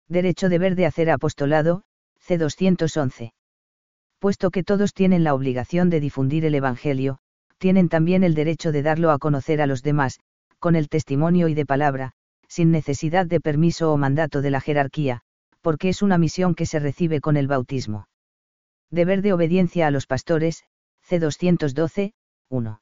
Derecho 0.10 0.50
deber 0.50 0.76
de 0.76 0.86
hacer 0.86 1.10
apostolado, 1.10 1.84
C211. 2.26 3.34
Puesto 4.20 4.52
que 4.52 4.64
todos 4.64 4.94
tienen 4.94 5.24
la 5.24 5.34
obligación 5.34 5.90
de 5.90 6.00
difundir 6.00 6.46
el 6.46 6.56
Evangelio, 6.56 7.20
tienen 7.58 7.90
también 7.90 8.24
el 8.24 8.34
derecho 8.34 8.72
de 8.72 8.84
darlo 8.84 9.12
a 9.12 9.20
conocer 9.20 9.62
a 9.62 9.68
los 9.68 9.84
demás, 9.84 10.20
con 10.60 10.76
el 10.76 10.90
testimonio 10.90 11.48
y 11.48 11.54
de 11.54 11.66
palabra, 11.66 12.14
sin 12.48 12.72
necesidad 12.72 13.26
de 13.26 13.40
permiso 13.40 13.92
o 13.92 13.98
mandato 13.98 14.42
de 14.42 14.52
la 14.52 14.62
jerarquía, 14.62 15.22
porque 15.62 15.90
es 15.90 16.02
una 16.02 16.18
misión 16.18 16.56
que 16.56 16.66
se 16.66 16.80
recibe 16.80 17.20
con 17.20 17.38
el 17.38 17.48
bautismo. 17.48 18.08
Deber 18.90 19.22
de 19.22 19.34
obediencia 19.34 19.88
a 19.88 19.92
los 19.92 20.08
pastores, 20.08 20.64
C212, 21.08 22.14
1. 22.50 22.82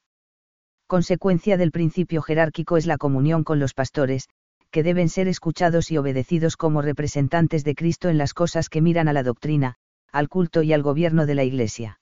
Consecuencia 0.86 1.56
del 1.56 1.72
principio 1.72 2.22
jerárquico 2.22 2.76
es 2.76 2.86
la 2.86 2.96
comunión 2.96 3.42
con 3.42 3.58
los 3.58 3.74
pastores, 3.74 4.28
que 4.76 4.82
deben 4.82 5.08
ser 5.08 5.26
escuchados 5.26 5.90
y 5.90 5.96
obedecidos 5.96 6.58
como 6.58 6.82
representantes 6.82 7.64
de 7.64 7.74
Cristo 7.74 8.10
en 8.10 8.18
las 8.18 8.34
cosas 8.34 8.68
que 8.68 8.82
miran 8.82 9.08
a 9.08 9.14
la 9.14 9.22
doctrina, 9.22 9.76
al 10.12 10.28
culto 10.28 10.62
y 10.62 10.74
al 10.74 10.82
gobierno 10.82 11.24
de 11.24 11.34
la 11.34 11.44
Iglesia. 11.44 11.98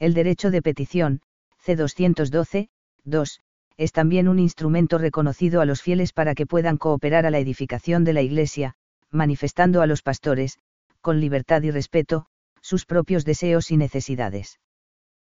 El 0.00 0.12
derecho 0.12 0.50
de 0.50 0.60
petición, 0.60 1.20
C212, 1.64 2.70
2, 3.04 3.40
es 3.76 3.92
también 3.92 4.26
un 4.26 4.40
instrumento 4.40 4.98
reconocido 4.98 5.60
a 5.60 5.66
los 5.66 5.82
fieles 5.82 6.12
para 6.12 6.34
que 6.34 6.46
puedan 6.46 6.78
cooperar 6.78 7.26
a 7.26 7.30
la 7.30 7.38
edificación 7.38 8.02
de 8.02 8.12
la 8.12 8.22
Iglesia, 8.22 8.74
manifestando 9.12 9.80
a 9.80 9.86
los 9.86 10.02
pastores, 10.02 10.58
con 11.00 11.20
libertad 11.20 11.62
y 11.62 11.70
respeto, 11.70 12.26
sus 12.60 12.86
propios 12.86 13.24
deseos 13.24 13.70
y 13.70 13.76
necesidades. 13.76 14.58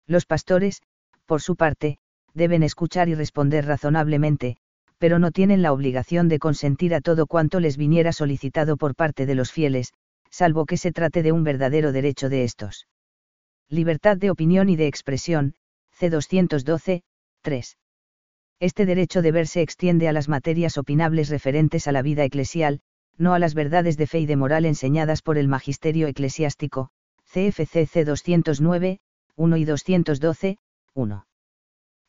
Los 0.07 0.25
pastores, 0.25 0.81
por 1.25 1.41
su 1.41 1.55
parte, 1.55 1.99
deben 2.33 2.63
escuchar 2.63 3.07
y 3.07 3.15
responder 3.15 3.65
razonablemente, 3.65 4.57
pero 4.99 5.17
no 5.17 5.31
tienen 5.31 5.61
la 5.61 5.73
obligación 5.73 6.27
de 6.27 6.39
consentir 6.39 6.93
a 6.93 7.01
todo 7.01 7.25
cuanto 7.25 7.59
les 7.59 7.77
viniera 7.77 8.11
solicitado 8.11 8.77
por 8.77 8.95
parte 8.95 9.25
de 9.25 9.33
los 9.33 9.51
fieles, 9.51 9.93
salvo 10.29 10.65
que 10.65 10.77
se 10.77 10.91
trate 10.91 11.23
de 11.23 11.31
un 11.31 11.43
verdadero 11.43 11.91
derecho 11.91 12.29
de 12.29 12.43
estos. 12.43 12.87
Libertad 13.69 14.17
de 14.17 14.29
opinión 14.29 14.69
y 14.69 14.75
de 14.75 14.87
expresión, 14.87 15.55
C212, 15.97 17.01
3. 17.41 17.77
Este 18.59 18.85
derecho 18.85 19.21
de 19.21 19.31
ver 19.31 19.47
se 19.47 19.61
extiende 19.61 20.09
a 20.09 20.13
las 20.13 20.27
materias 20.27 20.77
opinables 20.77 21.29
referentes 21.29 21.87
a 21.87 21.93
la 21.93 22.01
vida 22.01 22.25
eclesial, 22.25 22.81
no 23.17 23.33
a 23.33 23.39
las 23.39 23.53
verdades 23.53 23.95
de 23.95 24.05
fe 24.05 24.19
y 24.19 24.25
de 24.25 24.35
moral 24.35 24.65
enseñadas 24.65 25.21
por 25.21 25.37
el 25.37 25.47
magisterio 25.47 26.07
eclesiástico, 26.07 26.89
CFCC 27.31 28.05
209, 28.05 28.99
1 29.35 29.57
y 29.57 29.65
212, 29.65 30.57
1. 30.93 31.25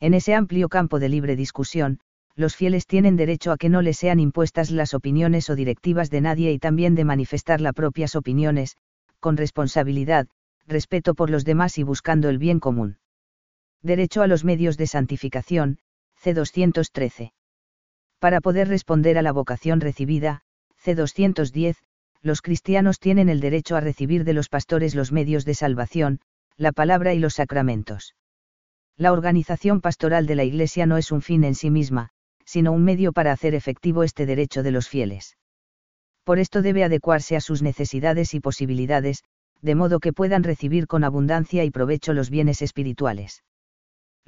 En 0.01 0.15
ese 0.15 0.35
amplio 0.35 0.69
campo 0.69 0.99
de 0.99 1.09
libre 1.09 1.37
discusión, 1.37 2.01
los 2.37 2.57
fieles 2.57 2.87
tienen 2.87 3.17
derecho 3.17 3.53
a 3.53 3.57
que 3.57 3.69
no 3.69 3.83
les 3.83 3.99
sean 3.99 4.21
impuestas 4.21 4.71
las 4.71 4.95
opiniones 4.95 5.51
o 5.51 5.57
directivas 5.57 6.11
de 6.11 6.21
nadie 6.21 6.53
y 6.53 6.59
también 6.59 6.95
de 6.95 7.05
manifestar 7.05 7.61
las 7.61 7.75
propias 7.75 8.17
opiniones, 8.17 8.77
con 9.19 9.37
responsabilidad, 9.37 10.29
respeto 10.67 11.15
por 11.15 11.31
los 11.31 11.45
demás 11.45 11.79
y 11.79 11.83
buscando 11.83 12.29
el 12.29 12.39
bien 12.39 12.61
común. 12.61 12.99
Derecho 13.83 14.23
a 14.23 14.27
los 14.27 14.45
medios 14.45 14.77
de 14.77 14.87
santificación, 14.87 15.79
C213. 16.23 17.33
Para 18.19 18.41
poder 18.41 18.69
responder 18.69 19.19
a 19.19 19.23
la 19.23 19.33
vocación 19.33 19.81
recibida, 19.81 20.43
C210, 20.85 21.77
los 22.23 22.43
cristianos 22.43 22.99
tienen 22.99 23.29
el 23.29 23.41
derecho 23.41 23.77
a 23.77 23.81
recibir 23.81 24.25
de 24.25 24.35
los 24.35 24.49
pastores 24.49 24.95
los 24.95 25.13
medios 25.13 25.45
de 25.45 25.55
salvación, 25.55 26.21
la 26.57 26.73
palabra 26.73 27.15
y 27.15 27.19
los 27.19 27.35
sacramentos. 27.35 28.15
La 28.97 29.13
organización 29.13 29.81
pastoral 29.81 30.27
de 30.27 30.35
la 30.35 30.45
Iglesia 30.45 30.85
no 30.85 30.99
es 30.99 31.11
un 31.11 31.23
fin 31.23 31.45
en 31.45 31.55
sí 31.55 31.71
misma, 31.71 32.11
sino 32.51 32.73
un 32.73 32.85
medio 32.85 33.13
para 33.13 33.33
hacer 33.33 33.55
efectivo 33.55 34.03
este 34.03 34.27
derecho 34.27 34.63
de 34.63 34.73
los 34.73 34.89
fieles. 34.89 35.37
Por 36.25 36.39
esto 36.39 36.63
debe 36.63 36.83
adecuarse 36.85 37.37
a 37.37 37.41
sus 37.41 37.63
necesidades 37.63 38.35
y 38.35 38.41
posibilidades, 38.41 39.23
de 39.63 39.75
modo 39.75 40.01
que 40.01 40.13
puedan 40.13 40.43
recibir 40.43 40.87
con 40.87 41.05
abundancia 41.05 41.65
y 41.65 41.71
provecho 41.71 42.13
los 42.13 42.31
bienes 42.31 42.63
espirituales 42.63 43.43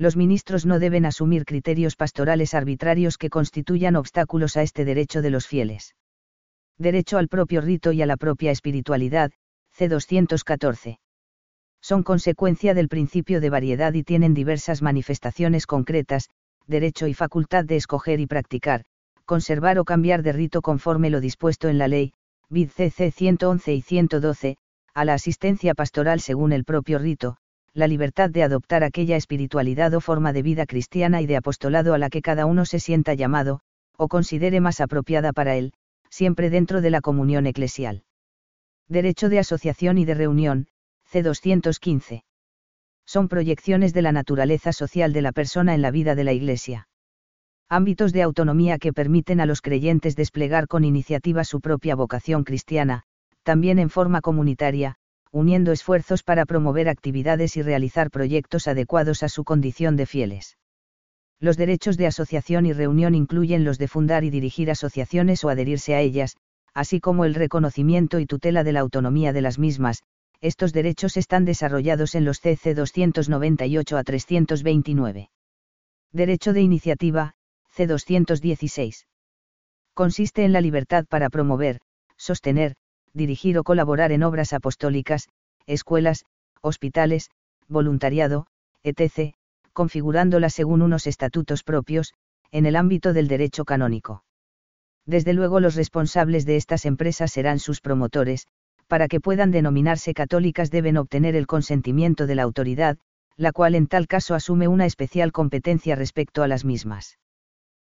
los 0.02 0.16
ministros 0.16 0.66
no 0.66 0.78
deben 0.78 1.06
asumir 1.06 1.44
criterios 1.44 1.96
pastorales 1.96 2.54
arbitrarios 2.54 3.18
que 3.18 3.30
constituyan 3.30 3.96
obstáculos 3.96 4.56
a 4.56 4.62
este 4.62 4.84
derecho 4.84 5.22
de 5.22 5.30
los 5.30 5.46
fieles. 5.46 5.94
Derecho 6.78 7.18
al 7.18 7.28
propio 7.28 7.60
rito 7.60 7.92
y 7.92 8.02
a 8.02 8.06
la 8.06 8.16
propia 8.16 8.50
espiritualidad, 8.50 9.30
C214. 9.78 10.98
Son 11.80 12.02
consecuencia 12.02 12.74
del 12.74 12.88
principio 12.88 13.40
de 13.40 13.50
variedad 13.50 13.92
y 13.92 14.02
tienen 14.02 14.34
diversas 14.34 14.82
manifestaciones 14.82 15.66
concretas, 15.66 16.28
derecho 16.66 17.06
y 17.06 17.14
facultad 17.14 17.64
de 17.64 17.76
escoger 17.76 18.20
y 18.20 18.26
practicar, 18.26 18.84
conservar 19.24 19.78
o 19.78 19.84
cambiar 19.84 20.22
de 20.22 20.32
rito 20.32 20.62
conforme 20.62 21.10
lo 21.10 21.20
dispuesto 21.20 21.68
en 21.68 21.78
la 21.78 21.88
ley, 21.88 22.12
vid 22.48 22.70
CC 22.70 23.10
111 23.10 23.74
y 23.74 23.82
112, 23.82 24.56
a 24.94 25.04
la 25.04 25.14
asistencia 25.14 25.74
pastoral 25.74 26.20
según 26.20 26.52
el 26.52 26.64
propio 26.64 26.98
rito, 26.98 27.36
la 27.74 27.86
libertad 27.86 28.28
de 28.28 28.42
adoptar 28.42 28.84
aquella 28.84 29.16
espiritualidad 29.16 29.94
o 29.94 30.00
forma 30.00 30.32
de 30.32 30.42
vida 30.42 30.66
cristiana 30.66 31.22
y 31.22 31.26
de 31.26 31.36
apostolado 31.36 31.94
a 31.94 31.98
la 31.98 32.10
que 32.10 32.20
cada 32.20 32.44
uno 32.44 32.66
se 32.66 32.78
sienta 32.78 33.14
llamado, 33.14 33.60
o 33.96 34.08
considere 34.08 34.60
más 34.60 34.80
apropiada 34.80 35.32
para 35.32 35.56
él, 35.56 35.72
siempre 36.10 36.50
dentro 36.50 36.82
de 36.82 36.90
la 36.90 37.00
comunión 37.00 37.46
eclesial. 37.46 38.04
Derecho 38.88 39.30
de 39.30 39.38
asociación 39.38 39.96
y 39.96 40.04
de 40.04 40.14
reunión, 40.14 40.66
C215. 41.10 42.24
Son 43.06 43.28
proyecciones 43.28 43.92
de 43.92 44.02
la 44.02 44.12
naturaleza 44.12 44.72
social 44.72 45.12
de 45.12 45.22
la 45.22 45.32
persona 45.32 45.74
en 45.74 45.82
la 45.82 45.90
vida 45.90 46.14
de 46.14 46.24
la 46.24 46.32
Iglesia. 46.32 46.88
Ámbitos 47.68 48.12
de 48.12 48.22
autonomía 48.22 48.78
que 48.78 48.92
permiten 48.92 49.40
a 49.40 49.46
los 49.46 49.60
creyentes 49.62 50.14
desplegar 50.16 50.68
con 50.68 50.84
iniciativa 50.84 51.44
su 51.44 51.60
propia 51.60 51.94
vocación 51.94 52.44
cristiana, 52.44 53.04
también 53.42 53.78
en 53.78 53.90
forma 53.90 54.20
comunitaria, 54.20 54.96
uniendo 55.30 55.72
esfuerzos 55.72 56.22
para 56.22 56.44
promover 56.44 56.88
actividades 56.88 57.56
y 57.56 57.62
realizar 57.62 58.10
proyectos 58.10 58.68
adecuados 58.68 59.22
a 59.22 59.28
su 59.28 59.44
condición 59.44 59.96
de 59.96 60.06
fieles. 60.06 60.58
Los 61.40 61.56
derechos 61.56 61.96
de 61.96 62.06
asociación 62.06 62.66
y 62.66 62.72
reunión 62.72 63.14
incluyen 63.14 63.64
los 63.64 63.78
de 63.78 63.88
fundar 63.88 64.22
y 64.22 64.30
dirigir 64.30 64.70
asociaciones 64.70 65.42
o 65.42 65.48
adherirse 65.48 65.94
a 65.94 66.00
ellas, 66.00 66.36
así 66.74 67.00
como 67.00 67.24
el 67.24 67.34
reconocimiento 67.34 68.20
y 68.20 68.26
tutela 68.26 68.62
de 68.62 68.72
la 68.72 68.80
autonomía 68.80 69.32
de 69.32 69.40
las 69.40 69.58
mismas. 69.58 70.02
Estos 70.42 70.72
derechos 70.72 71.16
están 71.16 71.44
desarrollados 71.44 72.16
en 72.16 72.24
los 72.24 72.40
CC 72.40 72.74
298 72.74 73.96
a 73.96 74.02
329. 74.02 75.30
Derecho 76.10 76.52
de 76.52 76.60
iniciativa, 76.60 77.34
C 77.70 77.86
216. 77.86 79.06
Consiste 79.94 80.44
en 80.44 80.52
la 80.52 80.60
libertad 80.60 81.04
para 81.08 81.30
promover, 81.30 81.80
sostener, 82.16 82.74
dirigir 83.14 83.56
o 83.56 83.62
colaborar 83.62 84.10
en 84.10 84.24
obras 84.24 84.52
apostólicas, 84.52 85.28
escuelas, 85.66 86.24
hospitales, 86.60 87.30
voluntariado, 87.68 88.48
etc., 88.82 89.34
configurándolas 89.72 90.54
según 90.54 90.82
unos 90.82 91.06
estatutos 91.06 91.62
propios, 91.62 92.14
en 92.50 92.66
el 92.66 92.74
ámbito 92.74 93.12
del 93.12 93.28
derecho 93.28 93.64
canónico. 93.64 94.24
Desde 95.06 95.34
luego 95.34 95.60
los 95.60 95.76
responsables 95.76 96.46
de 96.46 96.56
estas 96.56 96.84
empresas 96.84 97.30
serán 97.30 97.60
sus 97.60 97.80
promotores, 97.80 98.48
para 98.92 99.08
que 99.08 99.20
puedan 99.20 99.50
denominarse 99.50 100.12
católicas 100.12 100.70
deben 100.70 100.98
obtener 100.98 101.34
el 101.34 101.46
consentimiento 101.46 102.26
de 102.26 102.34
la 102.34 102.42
autoridad, 102.42 102.98
la 103.38 103.50
cual 103.50 103.74
en 103.74 103.86
tal 103.86 104.06
caso 104.06 104.34
asume 104.34 104.68
una 104.68 104.84
especial 104.84 105.32
competencia 105.32 105.96
respecto 105.96 106.42
a 106.42 106.46
las 106.46 106.66
mismas 106.66 107.16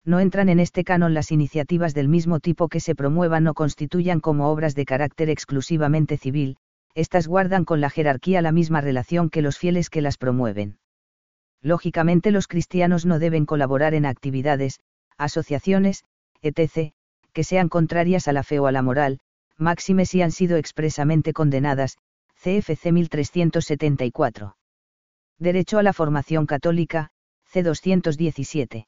no 0.03 0.19
entran 0.19 0.49
en 0.49 0.59
este 0.59 0.83
canon 0.83 1.13
las 1.13 1.31
iniciativas 1.31 1.93
del 1.93 2.07
mismo 2.07 2.39
tipo 2.39 2.67
que 2.67 2.79
se 2.79 2.95
promuevan 2.95 3.45
o 3.45 3.53
constituyan 3.53 4.21
como 4.21 4.49
obras 4.49 4.73
de 4.73 4.85
carácter 4.85 5.29
exclusivamente 5.29 6.17
civil, 6.17 6.57
estas 6.95 7.27
guardan 7.27 7.63
con 7.63 7.79
la 7.79 7.91
jerarquía 7.91 8.41
la 8.41 8.53
misma 8.53 8.81
relación 8.81 9.29
que 9.29 9.43
los 9.43 9.59
fieles 9.59 9.91
que 9.91 10.01
las 10.01 10.17
promueven. 10.17 10.79
Lógicamente 11.61 12.31
los 12.31 12.47
cristianos 12.47 13.05
no 13.05 13.19
deben 13.19 13.45
colaborar 13.45 13.93
en 13.93 14.07
actividades, 14.07 14.79
asociaciones, 15.17 16.05
etc., 16.41 16.93
que 17.33 17.43
sean 17.43 17.69
contrarias 17.69 18.27
a 18.27 18.33
la 18.33 18.41
fe 18.43 18.59
o 18.59 18.65
a 18.65 18.71
la 18.71 18.81
moral, 18.81 19.19
máxime 19.57 20.05
si 20.05 20.21
han 20.21 20.31
sido 20.31 20.57
expresamente 20.57 21.33
condenadas, 21.33 21.97
CFC 22.41 22.91
1374. 22.91 24.55
Derecho 25.39 25.79
a 25.79 25.83
la 25.83 25.93
formación 25.93 26.45
católica, 26.45 27.09
C217 27.51 28.87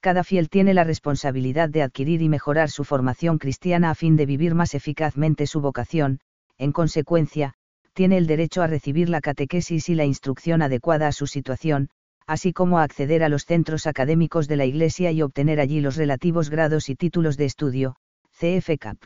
Cada 0.00 0.24
fiel 0.24 0.48
tiene 0.48 0.74
la 0.74 0.84
responsabilidad 0.84 1.68
de 1.68 1.82
adquirir 1.82 2.22
y 2.22 2.28
mejorar 2.28 2.70
su 2.70 2.84
formación 2.84 3.38
cristiana 3.38 3.90
a 3.90 3.94
fin 3.94 4.16
de 4.16 4.26
vivir 4.26 4.54
más 4.54 4.74
eficazmente 4.74 5.46
su 5.46 5.60
vocación, 5.60 6.20
en 6.58 6.72
consecuencia, 6.72 7.54
tiene 7.94 8.16
el 8.16 8.26
derecho 8.26 8.62
a 8.62 8.66
recibir 8.66 9.08
la 9.08 9.20
catequesis 9.20 9.88
y 9.88 9.94
la 9.94 10.04
instrucción 10.04 10.62
adecuada 10.62 11.08
a 11.08 11.12
su 11.12 11.26
situación, 11.26 11.90
así 12.26 12.52
como 12.52 12.78
a 12.78 12.82
acceder 12.82 13.22
a 13.22 13.28
los 13.28 13.44
centros 13.44 13.86
académicos 13.86 14.48
de 14.48 14.56
la 14.56 14.64
Iglesia 14.64 15.12
y 15.12 15.22
obtener 15.22 15.60
allí 15.60 15.80
los 15.80 15.96
relativos 15.96 16.50
grados 16.50 16.88
y 16.88 16.96
títulos 16.96 17.36
de 17.36 17.44
estudio, 17.44 17.96
CFCAP. 18.38 18.98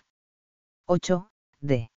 8. 0.90 1.28
D. 1.60 1.90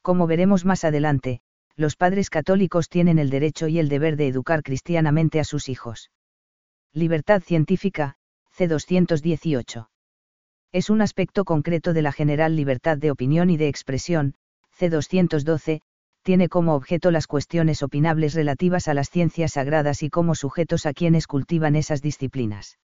Como 0.00 0.28
veremos 0.28 0.64
más 0.64 0.84
adelante, 0.84 1.40
los 1.74 1.96
padres 1.96 2.30
católicos 2.30 2.88
tienen 2.88 3.18
el 3.18 3.28
derecho 3.28 3.66
y 3.66 3.80
el 3.80 3.88
deber 3.88 4.16
de 4.16 4.28
educar 4.28 4.62
cristianamente 4.62 5.40
a 5.40 5.44
sus 5.44 5.68
hijos. 5.68 6.12
Libertad 6.92 7.42
científica, 7.42 8.14
C218. 8.56 9.88
Es 10.70 10.90
un 10.90 11.02
aspecto 11.02 11.44
concreto 11.44 11.92
de 11.92 12.02
la 12.02 12.12
general 12.12 12.54
libertad 12.54 12.98
de 12.98 13.10
opinión 13.10 13.50
y 13.50 13.56
de 13.56 13.66
expresión, 13.66 14.34
C212, 14.78 15.80
tiene 16.22 16.48
como 16.48 16.76
objeto 16.76 17.10
las 17.10 17.26
cuestiones 17.26 17.82
opinables 17.82 18.34
relativas 18.34 18.86
a 18.86 18.94
las 18.94 19.10
ciencias 19.10 19.54
sagradas 19.54 20.04
y 20.04 20.08
como 20.08 20.36
sujetos 20.36 20.86
a 20.86 20.92
quienes 20.92 21.26
cultivan 21.26 21.74
esas 21.74 22.00
disciplinas. 22.00 22.78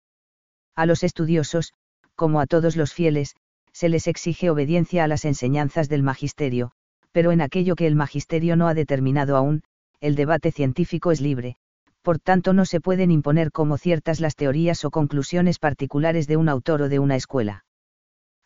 A 0.75 0.87
los 0.87 1.05
estudiosos, 1.05 1.73
como 2.17 2.41
a 2.41 2.47
todos 2.47 2.75
los 2.75 2.93
fieles, 2.93 3.37
se 3.73 3.89
les 3.89 4.07
exige 4.07 4.51
obediencia 4.51 5.05
a 5.05 5.09
las 5.09 5.25
enseñanzas 5.25 5.89
del 5.89 6.03
magisterio, 6.03 6.73
pero 7.13 7.33
en 7.33 7.41
aquello 7.41 7.77
que 7.77 7.87
el 7.87 7.97
magisterio 7.97 8.57
no 8.57 8.69
ha 8.69 8.75
determinado 8.75 9.37
aún, 9.37 9.63
el 10.01 10.15
debate 10.15 10.53
científico 10.53 11.13
es 11.13 11.21
libre, 11.21 11.57
por 12.03 12.19
tanto 12.19 12.53
no 12.53 12.65
se 12.65 12.81
pueden 12.81 13.11
imponer 13.11 13.53
como 13.53 13.77
ciertas 13.77 14.21
las 14.21 14.37
teorías 14.37 14.85
o 14.85 14.91
conclusiones 14.91 15.59
particulares 15.59 16.27
de 16.27 16.37
un 16.37 16.49
autor 16.49 16.83
o 16.83 16.89
de 16.89 16.99
una 16.99 17.17
escuela. 17.17 17.65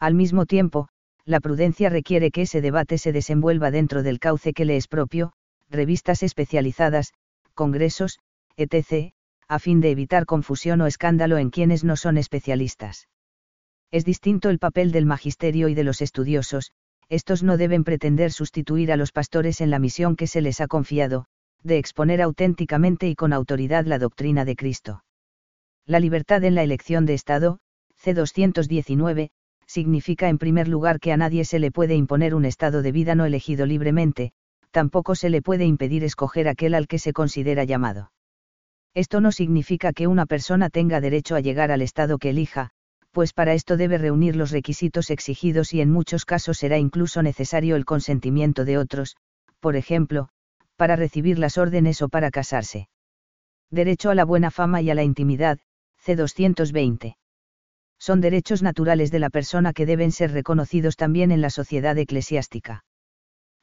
Al 0.00 0.14
mismo 0.14 0.46
tiempo, 0.46 0.88
la 1.24 1.40
prudencia 1.40 1.88
requiere 1.88 2.30
que 2.30 2.42
ese 2.42 2.60
debate 2.60 2.98
se 2.98 3.12
desenvuelva 3.12 3.70
dentro 3.70 4.02
del 4.02 4.18
cauce 4.18 4.52
que 4.52 4.64
le 4.64 4.76
es 4.76 4.88
propio, 4.88 5.32
revistas 5.70 6.22
especializadas, 6.22 7.12
congresos, 7.54 8.18
etc., 8.56 9.12
a 9.48 9.58
fin 9.58 9.80
de 9.80 9.90
evitar 9.90 10.26
confusión 10.26 10.80
o 10.80 10.86
escándalo 10.86 11.38
en 11.38 11.50
quienes 11.50 11.84
no 11.84 11.96
son 11.96 12.18
especialistas. 12.18 13.08
Es 13.90 14.04
distinto 14.04 14.50
el 14.50 14.58
papel 14.58 14.92
del 14.92 15.06
magisterio 15.06 15.68
y 15.68 15.74
de 15.74 15.84
los 15.84 16.02
estudiosos, 16.02 16.72
estos 17.08 17.42
no 17.42 17.56
deben 17.56 17.84
pretender 17.84 18.32
sustituir 18.32 18.92
a 18.92 18.96
los 18.96 19.12
pastores 19.12 19.60
en 19.60 19.70
la 19.70 19.78
misión 19.78 20.16
que 20.16 20.26
se 20.26 20.40
les 20.40 20.60
ha 20.60 20.66
confiado, 20.66 21.26
de 21.62 21.78
exponer 21.78 22.22
auténticamente 22.22 23.08
y 23.08 23.14
con 23.14 23.32
autoridad 23.32 23.86
la 23.86 23.98
doctrina 23.98 24.44
de 24.44 24.56
Cristo. 24.56 25.04
La 25.86 26.00
libertad 26.00 26.44
en 26.44 26.54
la 26.54 26.62
elección 26.62 27.06
de 27.06 27.14
Estado, 27.14 27.58
C219, 28.02 29.30
significa 29.66 30.28
en 30.28 30.38
primer 30.38 30.68
lugar 30.68 31.00
que 31.00 31.12
a 31.12 31.16
nadie 31.16 31.44
se 31.44 31.58
le 31.58 31.70
puede 31.70 31.94
imponer 31.94 32.34
un 32.34 32.44
estado 32.44 32.82
de 32.82 32.92
vida 32.92 33.14
no 33.14 33.24
elegido 33.24 33.66
libremente, 33.66 34.32
tampoco 34.70 35.14
se 35.14 35.30
le 35.30 35.40
puede 35.40 35.64
impedir 35.64 36.04
escoger 36.04 36.48
aquel 36.48 36.74
al 36.74 36.88
que 36.88 36.98
se 36.98 37.12
considera 37.12 37.64
llamado. 37.64 38.12
Esto 38.94 39.20
no 39.20 39.32
significa 39.32 39.92
que 39.92 40.06
una 40.06 40.26
persona 40.26 40.70
tenga 40.70 41.00
derecho 41.00 41.34
a 41.34 41.40
llegar 41.40 41.70
al 41.70 41.82
estado 41.82 42.18
que 42.18 42.30
elija, 42.30 42.70
pues 43.14 43.32
para 43.32 43.54
esto 43.54 43.76
debe 43.76 43.96
reunir 43.96 44.34
los 44.34 44.50
requisitos 44.50 45.08
exigidos 45.08 45.72
y 45.72 45.80
en 45.80 45.88
muchos 45.88 46.24
casos 46.24 46.58
será 46.58 46.78
incluso 46.78 47.22
necesario 47.22 47.76
el 47.76 47.84
consentimiento 47.84 48.64
de 48.64 48.76
otros, 48.76 49.16
por 49.60 49.76
ejemplo, 49.76 50.30
para 50.74 50.96
recibir 50.96 51.38
las 51.38 51.56
órdenes 51.56 52.02
o 52.02 52.08
para 52.08 52.32
casarse. 52.32 52.88
Derecho 53.70 54.10
a 54.10 54.16
la 54.16 54.24
buena 54.24 54.50
fama 54.50 54.82
y 54.82 54.90
a 54.90 54.96
la 54.96 55.04
intimidad, 55.04 55.60
C220. 56.04 57.16
Son 58.00 58.20
derechos 58.20 58.64
naturales 58.64 59.12
de 59.12 59.20
la 59.20 59.30
persona 59.30 59.72
que 59.72 59.86
deben 59.86 60.10
ser 60.10 60.32
reconocidos 60.32 60.96
también 60.96 61.30
en 61.30 61.40
la 61.40 61.50
sociedad 61.50 61.96
eclesiástica. 61.96 62.84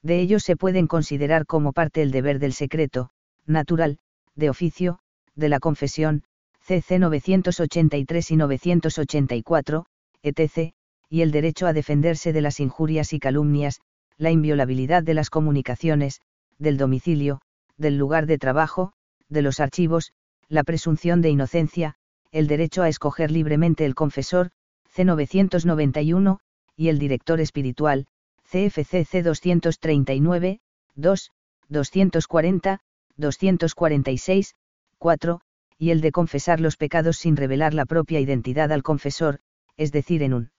De 0.02 0.22
ellos 0.22 0.44
se 0.44 0.56
pueden 0.56 0.88
considerar 0.88 1.46
como 1.46 1.74
parte 1.74 2.02
el 2.02 2.12
deber 2.12 2.40
del 2.40 2.54
secreto, 2.54 3.10
natural, 3.46 4.00
de 4.34 4.50
oficio, 4.50 5.00
de 5.36 5.50
la 5.50 5.60
confesión, 5.60 6.24
CC 6.64 7.00
983 7.00 8.32
y 8.32 8.36
984, 8.36 9.86
etc., 10.24 10.74
y 11.10 11.22
el 11.22 11.32
derecho 11.32 11.68
a 11.68 11.74
defenderse 11.74 12.32
de 12.32 12.42
las 12.42 12.60
injurias 12.60 13.14
y 13.14 13.20
calumnias, 13.20 13.82
la 14.18 14.32
inviolabilidad 14.32 15.04
de 15.04 15.14
las 15.14 15.30
comunicaciones, 15.30 16.22
del 16.58 16.78
domicilio, 16.78 17.42
del 17.78 17.98
lugar 17.98 18.28
de 18.28 18.38
trabajo, 18.38 18.94
de 19.28 19.42
los 19.42 19.60
archivos, 19.60 20.14
la 20.48 20.64
presunción 20.64 21.22
de 21.22 21.30
inocencia, 21.30 21.96
el 22.32 22.48
derecho 22.48 22.84
a 22.84 22.90
escoger 22.90 23.32
libremente 23.32 23.86
el 23.86 23.96
confesor, 23.96 24.52
C991, 24.96 26.40
y 26.76 26.90
el 26.90 27.00
director 27.00 27.42
espiritual, 27.42 28.08
CFC 28.44 29.06
C239, 29.06 30.60
2, 30.96 31.32
240, 31.70 32.80
246, 33.18 34.56
4, 34.98 35.42
y 35.82 35.90
el 35.90 36.00
de 36.00 36.12
confesar 36.12 36.60
los 36.60 36.78
pecados 36.78 37.18
sin 37.18 37.36
revelar 37.36 37.74
la 37.74 37.88
propia 37.88 38.20
identidad 38.20 38.72
al 38.72 38.84
confesor, 38.84 39.40
es 39.78 39.92
decir, 39.92 40.22
en 40.22 40.36
un 40.36 40.52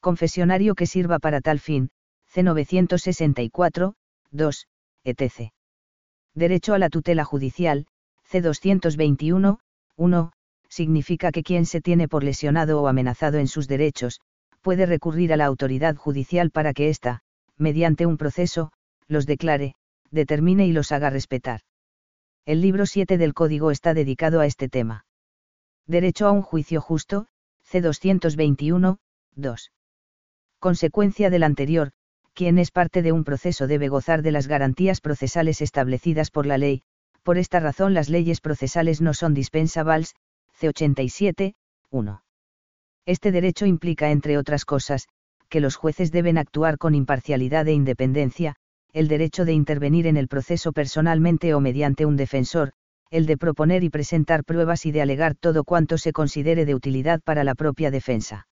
confesionario 0.00 0.74
que 0.74 0.84
sirva 0.84 1.18
para 1.18 1.40
tal 1.40 1.60
fin, 1.60 1.88
C964, 2.30 3.94
2, 4.32 4.66
etc. 5.04 5.50
Derecho 6.34 6.74
a 6.74 6.78
la 6.78 6.90
tutela 6.90 7.24
judicial, 7.24 7.86
C221, 8.30 9.60
1, 9.96 10.32
significa 10.68 11.32
que 11.32 11.42
quien 11.42 11.64
se 11.64 11.80
tiene 11.80 12.06
por 12.06 12.22
lesionado 12.22 12.82
o 12.82 12.86
amenazado 12.86 13.38
en 13.38 13.48
sus 13.48 13.66
derechos, 13.66 14.20
puede 14.60 14.84
recurrir 14.84 15.32
a 15.32 15.38
la 15.38 15.46
autoridad 15.46 15.96
judicial 15.96 16.50
para 16.50 16.74
que 16.74 16.90
ésta, 16.90 17.20
mediante 17.56 18.04
un 18.04 18.18
proceso, 18.18 18.72
los 19.08 19.24
declare, 19.24 19.74
determine 20.10 20.66
y 20.66 20.72
los 20.72 20.92
haga 20.92 21.08
respetar. 21.08 21.62
El 22.46 22.60
libro 22.60 22.84
7 22.84 23.16
del 23.16 23.32
Código 23.32 23.70
está 23.70 23.94
dedicado 23.94 24.40
a 24.40 24.46
este 24.46 24.68
tema. 24.68 25.06
Derecho 25.86 26.26
a 26.26 26.30
un 26.30 26.42
juicio 26.42 26.82
justo, 26.82 27.26
C221, 27.70 28.98
2. 29.34 29.72
Consecuencia 30.58 31.30
del 31.30 31.42
anterior, 31.42 31.92
quien 32.34 32.58
es 32.58 32.70
parte 32.70 33.00
de 33.00 33.12
un 33.12 33.24
proceso 33.24 33.66
debe 33.66 33.88
gozar 33.88 34.20
de 34.20 34.30
las 34.30 34.46
garantías 34.46 35.00
procesales 35.00 35.62
establecidas 35.62 36.30
por 36.30 36.44
la 36.44 36.58
ley, 36.58 36.82
por 37.22 37.38
esta 37.38 37.60
razón 37.60 37.94
las 37.94 38.10
leyes 38.10 38.42
procesales 38.42 39.00
no 39.00 39.14
son 39.14 39.32
dispensables, 39.32 40.14
C87, 40.60 41.54
1. 41.88 42.24
Este 43.06 43.32
derecho 43.32 43.64
implica, 43.64 44.10
entre 44.10 44.36
otras 44.36 44.66
cosas, 44.66 45.08
que 45.48 45.60
los 45.60 45.76
jueces 45.76 46.12
deben 46.12 46.36
actuar 46.36 46.76
con 46.76 46.94
imparcialidad 46.94 47.66
e 47.68 47.72
independencia, 47.72 48.56
el 48.94 49.08
derecho 49.08 49.44
de 49.44 49.52
intervenir 49.52 50.06
en 50.06 50.16
el 50.16 50.28
proceso 50.28 50.72
personalmente 50.72 51.52
o 51.52 51.60
mediante 51.60 52.06
un 52.06 52.16
defensor, 52.16 52.72
el 53.10 53.26
de 53.26 53.36
proponer 53.36 53.82
y 53.82 53.90
presentar 53.90 54.44
pruebas 54.44 54.86
y 54.86 54.92
de 54.92 55.02
alegar 55.02 55.34
todo 55.34 55.64
cuanto 55.64 55.98
se 55.98 56.12
considere 56.12 56.64
de 56.64 56.76
utilidad 56.76 57.20
para 57.20 57.42
la 57.42 57.56
propia 57.56 57.90
defensa. 57.90 58.46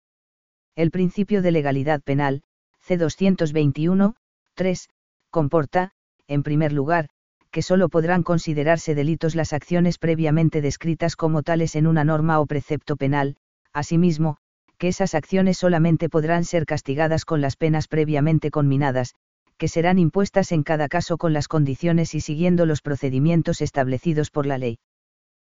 El 0.76 0.90
principio 0.90 1.44
de 1.44 1.52
legalidad 1.52 2.02
penal, 2.02 2.42
C221, 2.88 4.16
3, 4.56 4.90
comporta, 5.30 5.92
en 6.28 6.42
primer 6.42 6.74
lugar, 6.74 7.10
que 7.52 7.62
solo 7.62 7.90
podrán 7.90 8.24
considerarse 8.24 8.96
delitos 8.96 9.36
las 9.36 9.54
acciones 9.54 10.00
previamente 10.00 10.62
descritas 10.62 11.16
como 11.16 11.44
tales 11.44 11.76
en 11.76 11.86
una 11.86 12.04
norma 12.04 12.40
o 12.40 12.48
precepto 12.48 12.96
penal, 12.96 13.36
asimismo, 13.74 14.38
que 14.80 14.88
esas 14.88 15.14
acciones 15.14 15.60
solamente 15.60 16.10
podrán 16.10 16.46
ser 16.46 16.66
castigadas 16.66 17.26
con 17.26 17.42
las 17.42 17.58
penas 17.58 17.88
previamente 17.88 18.50
conminadas, 18.50 19.14
que 19.62 19.68
serán 19.68 20.00
impuestas 20.00 20.52
en 20.54 20.64
cada 20.64 20.88
caso 20.88 21.20
con 21.20 21.34
las 21.34 21.48
condiciones 21.48 22.16
y 22.16 22.20
siguiendo 22.20 22.66
los 22.66 22.82
procedimientos 22.82 23.62
establecidos 23.62 24.32
por 24.32 24.48
la 24.48 24.58
ley. 24.58 24.80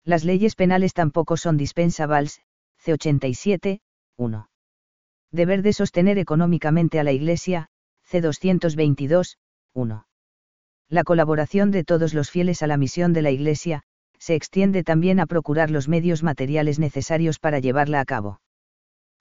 Las 0.04 0.24
leyes 0.24 0.54
penales 0.54 0.94
tampoco 0.94 1.38
son 1.38 1.58
dispensables, 1.58 2.39
C87, 2.86 3.80
1. 4.15 4.50
Deber 5.32 5.63
de 5.63 5.74
sostener 5.74 6.20
económicamente 6.20 7.00
a 7.00 7.04
la 7.04 7.13
Iglesia, 7.13 7.70
C222, 8.08 9.38
1. 9.74 10.08
La 10.88 11.04
colaboración 11.04 11.72
de 11.72 11.84
todos 11.84 12.13
los 12.13 12.30
fieles 12.30 12.62
a 12.62 12.68
la 12.68 12.78
misión 12.78 13.12
de 13.12 13.24
la 13.24 13.32
Iglesia, 13.32 13.82
se 14.20 14.36
extiende 14.36 14.84
también 14.84 15.20
a 15.20 15.26
procurar 15.26 15.72
los 15.72 15.88
medios 15.88 16.22
materiales 16.22 16.78
necesarios 16.78 17.39
para 17.39 17.58
llevarla 17.58 18.02
a 18.02 18.06
cabo. 18.06 18.39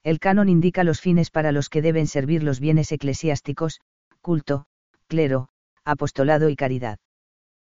El 0.03 0.19
canon 0.19 0.47
indica 0.47 0.83
los 0.83 1.01
fines 1.01 1.31
para 1.31 1.51
los 1.51 1.69
que 1.69 1.81
deben 1.81 2.05
servir 2.05 2.43
los 2.43 2.59
bienes 2.59 2.91
eclesiásticos, 2.91 3.81
culto, 4.21 4.67
clero, 5.07 5.49
apostolado 5.83 6.49
y 6.49 6.55
caridad. 6.55 6.99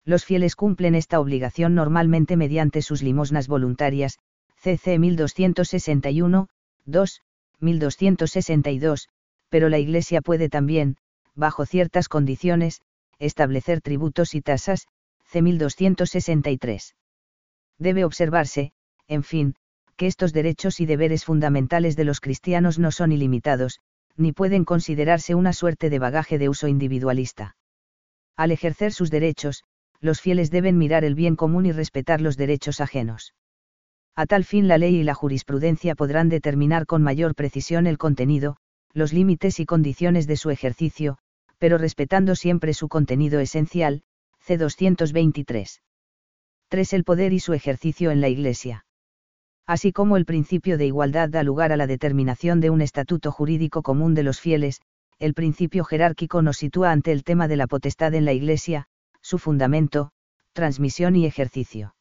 Los 0.05 0.23
fieles 0.23 0.55
cumplen 0.55 0.95
esta 0.95 1.19
obligación 1.19 1.75
normalmente 1.75 2.37
mediante 2.37 2.81
sus 2.81 3.03
limosnas 3.03 3.47
voluntarias, 3.47 4.19
CC 4.55 4.97
1261, 4.99 6.47
2, 6.85 7.21
1262, 7.59 9.09
pero 9.49 9.69
la 9.69 9.79
Iglesia 9.79 10.21
puede 10.21 10.49
también, 10.49 10.97
bajo 11.35 11.65
ciertas 11.65 12.07
condiciones, 12.07 12.81
establecer 13.19 13.81
tributos 13.81 14.33
y 14.33 14.41
tasas, 14.41 14.87
C 15.25 15.41
1263. 15.41 16.95
Debe 17.77 18.05
observarse, 18.05 18.71
en 19.07 19.23
fin, 19.23 19.55
que 19.97 20.07
estos 20.07 20.31
derechos 20.31 20.79
y 20.79 20.85
deberes 20.85 21.25
fundamentales 21.25 21.95
de 21.95 22.05
los 22.05 22.21
cristianos 22.21 22.79
no 22.79 22.91
son 22.91 23.11
ilimitados, 23.11 23.79
ni 24.17 24.33
pueden 24.33 24.65
considerarse 24.65 25.35
una 25.35 25.53
suerte 25.53 25.89
de 25.89 25.99
bagaje 25.99 26.37
de 26.37 26.49
uso 26.49 26.67
individualista. 26.67 27.55
Al 28.35 28.51
ejercer 28.51 28.91
sus 28.91 29.11
derechos, 29.11 29.63
los 29.99 30.21
fieles 30.21 30.51
deben 30.51 30.77
mirar 30.77 31.03
el 31.03 31.15
bien 31.15 31.35
común 31.35 31.65
y 31.65 31.71
respetar 31.71 32.21
los 32.21 32.37
derechos 32.37 32.81
ajenos. 32.81 33.33
A 34.15 34.25
tal 34.25 34.43
fin 34.43 34.67
la 34.67 34.79
ley 34.79 34.95
y 34.95 35.03
la 35.03 35.13
jurisprudencia 35.13 35.93
podrán 35.93 36.27
determinar 36.27 36.87
con 36.87 37.03
mayor 37.03 37.35
precisión 37.35 37.85
el 37.85 37.99
contenido, 37.99 38.57
los 38.91 39.13
límites 39.13 39.59
y 39.59 39.65
condiciones 39.65 40.25
de 40.25 40.37
su 40.37 40.49
ejercicio, 40.49 41.19
pero 41.59 41.77
respetando 41.77 42.35
siempre 42.35 42.73
su 42.73 42.87
contenido 42.87 43.39
esencial, 43.39 44.01
C. 44.39 44.57
223. 44.57 45.81
3. 46.69 46.93
El 46.93 47.03
poder 47.03 47.33
y 47.33 47.39
su 47.39 47.53
ejercicio 47.53 48.09
en 48.09 48.21
la 48.21 48.29
Iglesia. 48.29 48.86
Así 49.67 49.91
como 49.91 50.15
el 50.15 50.25
principio 50.25 50.77
de 50.77 50.85
igualdad 50.85 51.29
da 51.29 51.43
lugar 51.43 51.73
a 51.73 51.77
la 51.77 51.87
determinación 51.87 52.61
de 52.61 52.69
un 52.69 52.81
estatuto 52.81 53.33
jurídico 53.33 53.83
común 53.83 54.13
de 54.13 54.23
los 54.23 54.39
fieles, 54.39 54.81
el 55.19 55.33
principio 55.33 55.83
jerárquico 55.83 56.41
nos 56.41 56.57
sitúa 56.57 56.91
ante 56.91 57.11
el 57.11 57.25
tema 57.25 57.49
de 57.49 57.57
la 57.57 57.67
potestad 57.67 58.13
en 58.13 58.23
la 58.23 58.31
Iglesia, 58.31 58.85
su 59.21 59.37
fundamento, 59.37 60.11
transmisión 60.53 61.17
y 61.17 61.25
ejercicio. 61.25 61.95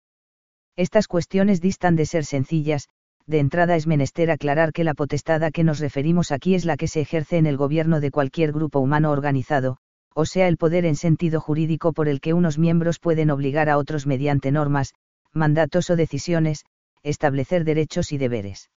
Estas 0.77 1.09
cuestiones 1.09 1.61
distan 1.61 1.97
de 1.97 2.07
ser 2.07 2.25
sencillas, 2.25 2.89
de 3.27 3.41
entrada 3.41 3.75
es 3.75 3.89
menester 3.89 4.31
aclarar 4.31 4.73
que 4.73 4.85
la 4.85 4.95
potestad 4.95 5.43
a 5.43 5.51
que 5.51 5.65
nos 5.65 5.81
referimos 5.81 6.31
aquí 6.31 6.55
es 6.55 6.65
la 6.65 6.77
que 6.77 6.87
se 6.87 7.01
ejerce 7.01 7.37
en 7.37 7.47
el 7.47 7.57
gobierno 7.57 7.99
de 8.01 8.13
cualquier 8.13 8.53
grupo 8.53 8.79
humano 8.79 9.11
organizado, 9.11 9.79
o 10.15 10.25
sea 10.25 10.47
el 10.47 10.57
poder 10.57 10.85
en 10.85 10.95
sentido 10.95 11.41
jurídico 11.41 11.93
por 11.93 12.07
el 12.07 12.21
que 12.21 12.33
unos 12.33 12.59
miembros 12.59 13.01
pueden 13.01 13.31
obligar 13.31 13.69
a 13.69 13.79
otros 13.79 14.07
mediante 14.07 14.53
normas, 14.53 14.95
mandatos 15.33 15.91
o 15.91 15.97
decisiones, 15.97 16.65
establecer 17.07 17.65
derechos 17.65 18.11
y 18.11 18.19
deberes. 18.19 18.69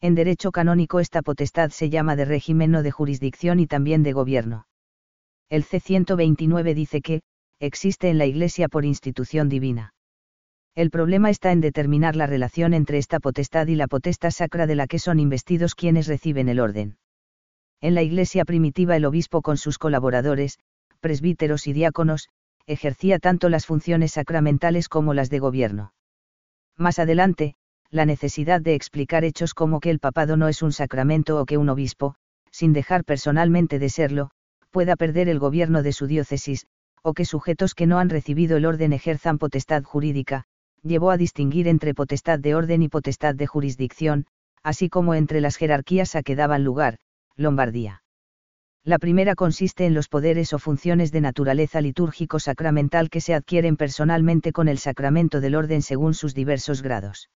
En 0.00 0.16
derecho 0.16 0.50
canónico 0.50 0.98
esta 0.98 1.22
potestad 1.22 1.70
se 1.70 1.88
llama 1.88 2.16
de 2.16 2.24
régimen 2.24 2.74
o 2.74 2.82
de 2.82 2.90
jurisdicción 2.90 3.60
y 3.60 3.66
también 3.66 4.02
de 4.02 4.12
gobierno. 4.12 4.66
El 5.48 5.62
C-129 5.62 6.74
dice 6.74 7.00
que, 7.00 7.22
existe 7.60 8.10
en 8.10 8.18
la 8.18 8.26
Iglesia 8.26 8.68
por 8.68 8.84
institución 8.84 9.48
divina. 9.48 9.94
El 10.74 10.90
problema 10.90 11.30
está 11.30 11.52
en 11.52 11.60
determinar 11.60 12.16
la 12.16 12.26
relación 12.26 12.74
entre 12.74 12.98
esta 12.98 13.20
potestad 13.20 13.68
y 13.68 13.76
la 13.76 13.86
potestad 13.86 14.32
sacra 14.32 14.66
de 14.66 14.74
la 14.74 14.88
que 14.88 14.98
son 14.98 15.20
investidos 15.20 15.76
quienes 15.76 16.08
reciben 16.08 16.48
el 16.48 16.58
orden. 16.58 16.96
En 17.80 17.94
la 17.94 18.02
Iglesia 18.02 18.44
primitiva 18.44 18.96
el 18.96 19.04
obispo 19.04 19.42
con 19.42 19.56
sus 19.56 19.78
colaboradores, 19.78 20.58
presbíteros 20.98 21.68
y 21.68 21.72
diáconos, 21.72 22.28
ejercía 22.66 23.20
tanto 23.20 23.48
las 23.48 23.66
funciones 23.66 24.12
sacramentales 24.12 24.88
como 24.88 25.14
las 25.14 25.30
de 25.30 25.38
gobierno. 25.38 25.93
Más 26.76 26.98
adelante, 26.98 27.54
la 27.90 28.04
necesidad 28.04 28.60
de 28.60 28.74
explicar 28.74 29.24
hechos 29.24 29.54
como 29.54 29.80
que 29.80 29.90
el 29.90 30.00
papado 30.00 30.36
no 30.36 30.48
es 30.48 30.62
un 30.62 30.72
sacramento 30.72 31.40
o 31.40 31.46
que 31.46 31.58
un 31.58 31.68
obispo, 31.68 32.16
sin 32.50 32.72
dejar 32.72 33.04
personalmente 33.04 33.78
de 33.78 33.88
serlo, 33.88 34.30
pueda 34.70 34.96
perder 34.96 35.28
el 35.28 35.38
gobierno 35.38 35.82
de 35.82 35.92
su 35.92 36.06
diócesis, 36.06 36.66
o 37.02 37.14
que 37.14 37.24
sujetos 37.24 37.74
que 37.74 37.86
no 37.86 37.98
han 37.98 38.10
recibido 38.10 38.56
el 38.56 38.64
orden 38.64 38.92
ejerzan 38.92 39.38
potestad 39.38 39.82
jurídica, 39.82 40.44
llevó 40.82 41.10
a 41.10 41.16
distinguir 41.16 41.68
entre 41.68 41.94
potestad 41.94 42.38
de 42.38 42.54
orden 42.54 42.82
y 42.82 42.88
potestad 42.88 43.34
de 43.34 43.46
jurisdicción, 43.46 44.26
así 44.62 44.88
como 44.88 45.14
entre 45.14 45.40
las 45.40 45.56
jerarquías 45.56 46.14
a 46.16 46.22
que 46.22 46.36
daban 46.36 46.64
lugar, 46.64 46.98
Lombardía. 47.36 48.03
La 48.86 48.98
primera 48.98 49.34
consiste 49.34 49.86
en 49.86 49.94
los 49.94 50.08
poderes 50.08 50.52
o 50.52 50.58
funciones 50.58 51.10
de 51.10 51.22
naturaleza 51.22 51.80
litúrgico-sacramental 51.80 53.08
que 53.08 53.22
se 53.22 53.32
adquieren 53.32 53.78
personalmente 53.78 54.52
con 54.52 54.68
el 54.68 54.76
sacramento 54.76 55.40
del 55.40 55.54
orden 55.54 55.80
según 55.80 56.12
sus 56.12 56.34
diversos 56.34 56.82
grados. 56.82 57.30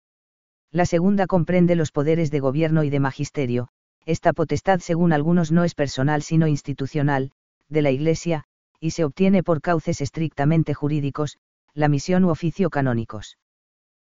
La 0.70 0.86
segunda 0.86 1.26
comprende 1.26 1.76
los 1.76 1.92
poderes 1.92 2.30
de 2.30 2.40
gobierno 2.40 2.82
y 2.82 2.88
de 2.88 2.98
magisterio, 2.98 3.68
esta 4.06 4.32
potestad 4.32 4.80
según 4.80 5.12
algunos 5.12 5.52
no 5.52 5.64
es 5.64 5.74
personal 5.74 6.22
sino 6.22 6.46
institucional, 6.46 7.30
de 7.68 7.82
la 7.82 7.90
Iglesia, 7.90 8.44
y 8.80 8.92
se 8.92 9.04
obtiene 9.04 9.42
por 9.42 9.60
cauces 9.60 10.00
estrictamente 10.00 10.72
jurídicos, 10.72 11.36
la 11.74 11.88
misión 11.88 12.24
u 12.24 12.30
oficio 12.30 12.70
canónicos. 12.70 13.36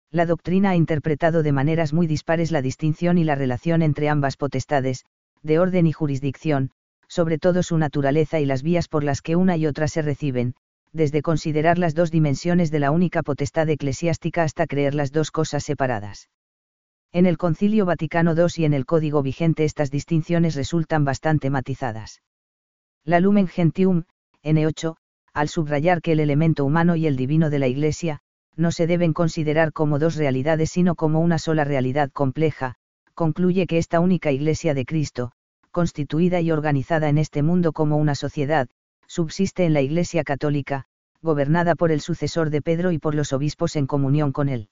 La 0.09 0.25
doctrina 0.25 0.69
ha 0.69 0.75
interpretado 0.75 1.43
de 1.43 1.51
maneras 1.51 1.91
muy 1.91 2.07
dispares 2.07 2.51
la 2.51 2.61
distinción 2.61 3.17
y 3.17 3.25
la 3.25 3.35
relación 3.35 3.81
entre 3.81 4.07
ambas 4.07 4.37
potestades, 4.37 5.03
de 5.43 5.59
orden 5.59 5.85
y 5.85 5.91
jurisdicción, 5.91 6.71
sobre 7.15 7.37
todo 7.37 7.63
su 7.63 7.77
naturaleza 7.77 8.41
y 8.41 8.45
las 8.45 8.61
vías 8.61 8.89
por 8.89 9.05
las 9.05 9.21
que 9.21 9.37
una 9.37 9.55
y 9.55 9.67
otra 9.67 9.87
se 9.87 10.01
reciben, 10.01 10.53
desde 10.91 11.21
considerar 11.21 11.77
las 11.77 11.95
dos 11.95 12.11
dimensiones 12.11 12.71
de 12.71 12.79
la 12.79 12.91
única 12.91 13.23
potestad 13.23 13.69
eclesiástica 13.69 14.43
hasta 14.43 14.67
creer 14.67 14.93
las 14.93 15.13
dos 15.13 15.31
cosas 15.31 15.63
separadas. 15.63 16.29
En 17.13 17.25
el 17.25 17.37
Concilio 17.37 17.85
Vaticano 17.85 18.33
II 18.35 18.47
y 18.57 18.65
en 18.65 18.73
el 18.73 18.85
Código 18.85 19.23
vigente 19.23 19.63
estas 19.63 19.91
distinciones 19.91 20.55
resultan 20.55 21.05
bastante 21.05 21.49
matizadas. 21.49 22.21
La 23.05 23.21
Lumen 23.21 23.47
Gentium, 23.47 24.03
N8, 24.43 24.97
al 25.33 25.47
subrayar 25.47 26.01
que 26.01 26.11
el 26.11 26.19
elemento 26.19 26.65
humano 26.65 26.97
y 26.97 27.07
el 27.07 27.15
divino 27.15 27.49
de 27.49 27.59
la 27.59 27.67
Iglesia, 27.67 28.19
no 28.57 28.71
se 28.71 28.87
deben 28.87 29.13
considerar 29.13 29.71
como 29.71 29.99
dos 29.99 30.17
realidades 30.17 30.69
sino 30.69 30.95
como 30.95 31.21
una 31.21 31.39
sola 31.39 31.63
realidad 31.63 32.11
compleja, 32.11 32.75
concluye 33.13 33.67
que 33.67 33.77
esta 33.77 34.01
única 34.01 34.33
Iglesia 34.33 34.73
de 34.73 34.83
Cristo, 34.83 35.31
constituida 35.75 36.39
y 36.39 36.51
organizada 36.51 37.09
en 37.09 37.17
este 37.17 37.43
mundo 37.43 37.73
como 37.73 37.97
una 37.97 38.15
sociedad, 38.15 38.69
subsiste 39.07 39.65
en 39.65 39.73
la 39.73 39.81
Iglesia 39.81 40.23
católica, 40.23 40.85
gobernada 41.21 41.75
por 41.75 41.91
el 41.91 41.99
sucesor 41.99 42.49
de 42.49 42.61
Pedro 42.61 42.93
y 42.93 42.97
por 42.97 43.13
los 43.13 43.33
obispos 43.33 43.75
en 43.75 43.85
comunión 43.85 44.31
con 44.31 44.47
él. 44.47 44.69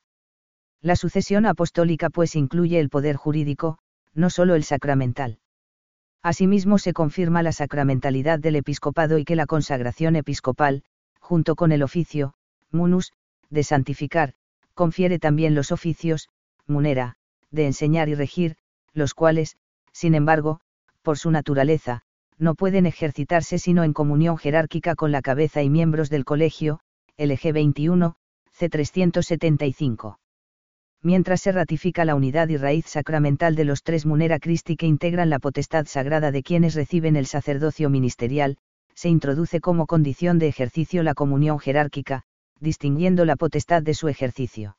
La 0.81 0.95
sucesión 0.95 1.45
apostólica 1.45 2.09
pues 2.09 2.37
incluye 2.37 2.79
el 2.79 2.87
poder 2.87 3.17
jurídico, 3.17 3.79
no 4.13 4.29
solo 4.29 4.55
el 4.55 4.63
sacramental. 4.63 5.39
Asimismo 6.21 6.77
se 6.77 6.93
confirma 6.93 7.43
la 7.43 7.51
sacramentalidad 7.51 8.39
del 8.39 8.55
episcopado 8.55 9.17
y 9.17 9.25
que 9.25 9.35
la 9.35 9.45
consagración 9.45 10.15
episcopal, 10.15 10.83
junto 11.19 11.57
con 11.57 11.73
el 11.73 11.83
oficio, 11.83 12.33
munus, 12.71 13.11
de 13.49 13.63
santificar, 13.63 14.35
confiere 14.73 15.19
también 15.19 15.53
los 15.53 15.73
oficios, 15.73 16.29
munera, 16.65 17.17
de 17.51 17.65
enseñar 17.65 18.07
y 18.07 18.15
regir, 18.15 18.55
los 18.93 19.13
cuales, 19.13 19.57
sin 19.91 20.15
embargo, 20.15 20.61
por 21.03 21.19
su 21.19 21.29
naturaleza, 21.29 22.01
no 22.39 22.55
pueden 22.55 22.87
ejercitarse 22.87 23.59
sino 23.59 23.83
en 23.83 23.93
comunión 23.93 24.37
jerárquica 24.37 24.95
con 24.95 25.11
la 25.11 25.21
cabeza 25.21 25.61
y 25.61 25.69
miembros 25.69 26.09
del 26.09 26.25
colegio, 26.25 26.79
LG 27.17 27.53
21, 27.53 28.15
C 28.51 28.69
375 28.69 30.17
mientras 31.03 31.41
se 31.41 31.51
ratifica 31.51 32.05
la 32.05 32.15
unidad 32.15 32.47
y 32.47 32.57
raíz 32.57 32.85
sacramental 32.85 33.55
de 33.55 33.65
los 33.65 33.83
tres 33.83 34.05
Munera 34.05 34.39
Christi 34.39 34.77
que 34.77 34.87
integran 34.87 35.29
la 35.29 35.39
potestad 35.39 35.85
sagrada 35.85 36.31
de 36.31 36.43
quienes 36.43 36.75
reciben 36.75 37.17
el 37.17 37.25
sacerdocio 37.25 37.89
ministerial, 37.89 38.57
se 38.95 39.09
introduce 39.09 39.59
como 39.59 39.85
condición 39.85 40.39
de 40.39 40.47
ejercicio 40.47 41.03
la 41.03 41.13
comunión 41.13 41.59
jerárquica, 41.59 42.23
distinguiendo 42.59 43.25
la 43.25 43.35
potestad 43.35 43.83
de 43.83 43.93
su 43.93 44.07
ejercicio. 44.07 44.77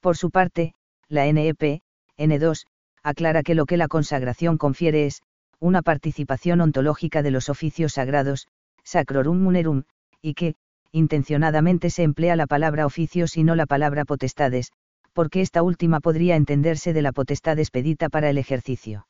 Por 0.00 0.16
su 0.16 0.30
parte, 0.30 0.74
la 1.08 1.24
NEP, 1.32 1.80
N2, 2.18 2.66
aclara 3.02 3.42
que 3.42 3.54
lo 3.54 3.64
que 3.64 3.78
la 3.78 3.88
consagración 3.88 4.58
confiere 4.58 5.06
es, 5.06 5.22
una 5.60 5.82
participación 5.82 6.60
ontológica 6.60 7.22
de 7.22 7.30
los 7.30 7.48
oficios 7.48 7.92
sagrados, 7.92 8.48
sacrorum 8.82 9.42
munerum, 9.42 9.84
y 10.22 10.34
que, 10.34 10.54
intencionadamente 10.90 11.90
se 11.90 12.02
emplea 12.02 12.34
la 12.34 12.46
palabra 12.46 12.86
oficios 12.86 13.36
y 13.36 13.44
no 13.44 13.54
la 13.54 13.66
palabra 13.66 14.04
potestades, 14.04 14.72
porque 15.12 15.40
esta 15.40 15.62
última 15.62 16.00
podría 16.00 16.36
entenderse 16.36 16.92
de 16.92 17.02
la 17.02 17.12
potestad 17.12 17.58
expedita 17.58 18.08
para 18.08 18.30
el 18.30 18.38
ejercicio. 18.38 19.06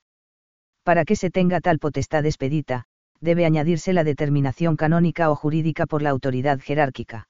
Para 0.82 1.04
que 1.04 1.16
se 1.16 1.30
tenga 1.30 1.60
tal 1.60 1.78
potestad 1.78 2.26
expedita, 2.26 2.84
debe 3.20 3.44
añadirse 3.44 3.92
la 3.92 4.02
determinación 4.02 4.76
canónica 4.76 5.30
o 5.30 5.36
jurídica 5.36 5.86
por 5.86 6.02
la 6.02 6.10
autoridad 6.10 6.58
jerárquica. 6.60 7.28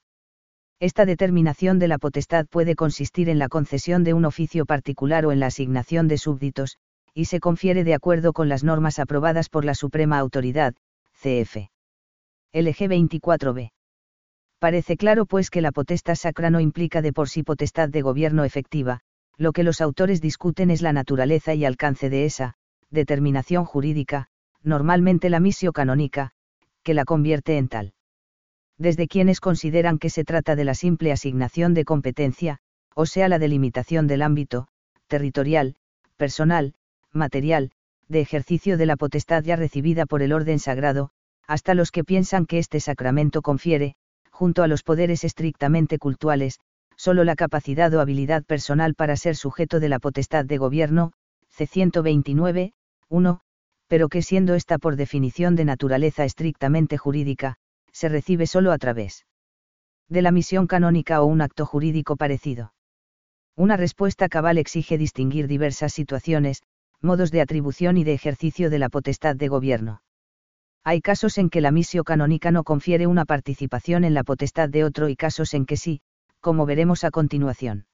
Esta 0.79 1.05
determinación 1.05 1.79
de 1.79 1.89
la 1.89 1.99
potestad 1.99 2.47
puede 2.47 2.75
consistir 2.75 3.29
en 3.29 3.39
la 3.39 3.49
concesión 3.49 4.03
de 4.03 4.15
un 4.15 4.25
oficio 4.25 4.65
particular 4.65 5.27
o 5.27 5.33
en 5.33 5.41
la 5.41 5.47
asignación 5.47 6.09
de 6.09 6.17
súbditos, 6.17 6.79
y 7.15 7.27
se 7.27 7.41
confiere 7.41 7.85
de 7.85 7.95
acuerdo 7.95 8.33
con 8.33 8.49
las 8.49 8.65
normas 8.65 8.99
aprobadas 8.99 9.49
por 9.49 9.65
la 9.65 9.75
Suprema 9.75 10.19
Autoridad, 10.19 10.75
CF. 11.13 11.69
LG 12.53 12.89
24b. 12.89 13.73
Parece 14.59 14.97
claro 14.97 15.27
pues 15.27 15.51
que 15.51 15.61
la 15.61 15.73
potestad 15.73 16.15
sacra 16.15 16.51
no 16.51 16.61
implica 16.61 17.01
de 17.03 17.13
por 17.13 17.29
sí 17.29 17.43
potestad 17.43 17.89
de 17.89 18.03
gobierno 18.03 18.45
efectiva, 18.45 19.01
lo 19.37 19.53
que 19.53 19.63
los 19.63 19.81
autores 19.81 20.21
discuten 20.21 20.71
es 20.71 20.83
la 20.83 20.93
naturaleza 20.93 21.55
y 21.55 21.65
alcance 21.65 22.11
de 22.11 22.27
esa, 22.27 22.55
determinación 22.91 23.65
jurídica, 23.65 24.27
normalmente 24.63 25.31
la 25.31 25.41
misio 25.41 25.73
canónica, 25.73 26.33
que 26.83 26.93
la 26.93 27.05
convierte 27.05 27.57
en 27.57 27.69
tal. 27.69 27.95
Desde 28.77 29.09
quienes 29.09 29.41
consideran 29.41 29.99
que 29.99 30.11
se 30.11 30.25
trata 30.25 30.57
de 30.57 30.65
la 30.65 30.75
simple 30.75 31.13
asignación 31.13 31.73
de 31.73 31.85
competencia, 31.85 32.59
o 32.95 33.07
sea 33.07 33.29
la 33.29 33.39
delimitación 33.39 34.07
del 34.07 34.23
ámbito, 34.23 34.69
territorial, 35.07 35.77
personal, 36.17 36.75
material, 37.13 37.71
de 38.09 38.21
ejercicio 38.21 38.77
de 38.77 38.87
la 38.87 38.97
potestad 38.97 39.43
ya 39.45 39.57
recibida 39.57 40.07
por 40.07 40.23
el 40.23 40.33
orden 40.33 40.59
sagrado, 40.59 41.11
hasta 41.47 41.75
los 41.75 41.91
que 41.91 42.05
piensan 42.05 42.47
que 42.47 42.59
este 42.59 42.81
sacramento 42.81 43.43
confiere, 43.43 43.95
junto 44.31 44.63
a 44.63 44.69
los 44.69 44.83
poderes 44.83 45.25
estrictamente 45.25 45.99
cultuales, 45.99 46.61
solo 46.97 47.25
la 47.25 47.37
capacidad 47.37 47.93
o 47.95 48.01
habilidad 48.01 48.45
personal 48.45 48.95
para 48.95 49.17
ser 49.17 49.37
sujeto 49.37 49.81
de 49.81 49.89
la 49.89 49.99
potestad 49.99 50.45
de 50.45 50.59
gobierno, 50.59 51.13
C. 51.49 51.67
129, 51.67 52.73
1, 53.09 53.41
pero 53.89 54.09
que 54.09 54.23
siendo 54.23 54.55
esta 54.55 54.79
por 54.79 54.97
definición 54.97 55.57
de 55.57 55.65
naturaleza 55.65 56.25
estrictamente 56.25 56.99
jurídica, 56.99 57.57
se 57.93 58.09
recibe 58.09 58.47
solo 58.47 58.73
a 58.73 58.79
través 58.79 59.27
de 60.09 60.23
la 60.23 60.31
misión 60.31 60.67
canónica 60.67 61.23
o 61.23 61.27
un 61.27 61.41
acto 61.41 61.67
jurídico 61.67 62.17
parecido. 62.17 62.73
Una 63.57 63.77
respuesta 63.77 64.29
cabal 64.29 64.59
exige 64.59 64.99
distinguir 64.99 65.49
diversas 65.49 65.93
situaciones, 65.93 66.63
modos 67.03 67.31
de 67.31 67.41
atribución 67.41 67.97
y 67.97 68.05
de 68.05 68.13
ejercicio 68.13 68.71
de 68.71 68.79
la 68.79 68.89
potestad 68.89 69.37
de 69.37 69.49
gobierno. 69.49 70.03
Hay 70.85 71.01
casos 71.01 71.39
en 71.39 71.51
que 71.51 71.61
la 71.61 71.71
misión 71.71 72.05
canónica 72.05 72.51
no 72.51 72.65
confiere 72.65 73.07
una 73.07 73.25
participación 73.25 74.05
en 74.05 74.15
la 74.15 74.25
potestad 74.25 74.69
de 74.69 74.85
otro 74.85 75.09
y 75.09 75.17
casos 75.17 75.55
en 75.55 75.67
que 75.67 75.77
sí, 75.77 76.01
como 76.41 76.67
veremos 76.67 77.05
a 77.05 77.11
continuación. 77.11 77.87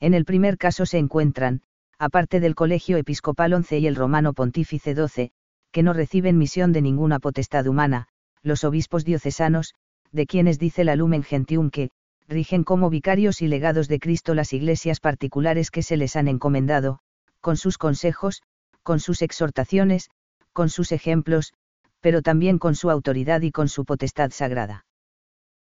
En 0.00 0.14
el 0.14 0.24
primer 0.24 0.58
caso 0.58 0.86
se 0.86 0.98
encuentran, 0.98 1.62
aparte 1.98 2.40
del 2.40 2.54
Colegio 2.54 2.96
Episcopal 2.96 3.52
11 3.52 3.78
y 3.78 3.86
el 3.86 3.94
Romano 3.94 4.32
Pontífice 4.32 4.94
12, 4.94 5.30
que 5.70 5.82
no 5.82 5.92
reciben 5.92 6.38
misión 6.38 6.72
de 6.72 6.82
ninguna 6.82 7.20
potestad 7.20 7.66
humana, 7.66 8.08
los 8.42 8.64
obispos 8.64 9.04
diocesanos, 9.04 9.74
de 10.10 10.26
quienes 10.26 10.58
dice 10.58 10.82
la 10.82 10.96
Lumen 10.96 11.22
Gentium 11.22 11.70
que, 11.70 11.90
rigen 12.26 12.64
como 12.64 12.90
vicarios 12.90 13.42
y 13.42 13.48
legados 13.48 13.86
de 13.88 13.98
Cristo 13.98 14.34
las 14.34 14.52
iglesias 14.52 15.00
particulares 15.00 15.70
que 15.70 15.82
se 15.82 15.96
les 15.96 16.16
han 16.16 16.28
encomendado, 16.28 17.00
con 17.40 17.56
sus 17.56 17.78
consejos, 17.78 18.42
con 18.82 19.00
sus 19.00 19.22
exhortaciones, 19.22 20.10
con 20.52 20.68
sus 20.68 20.92
ejemplos, 20.92 21.52
pero 22.00 22.22
también 22.22 22.58
con 22.58 22.74
su 22.74 22.90
autoridad 22.90 23.42
y 23.42 23.50
con 23.50 23.68
su 23.68 23.84
potestad 23.84 24.30
sagrada. 24.30 24.86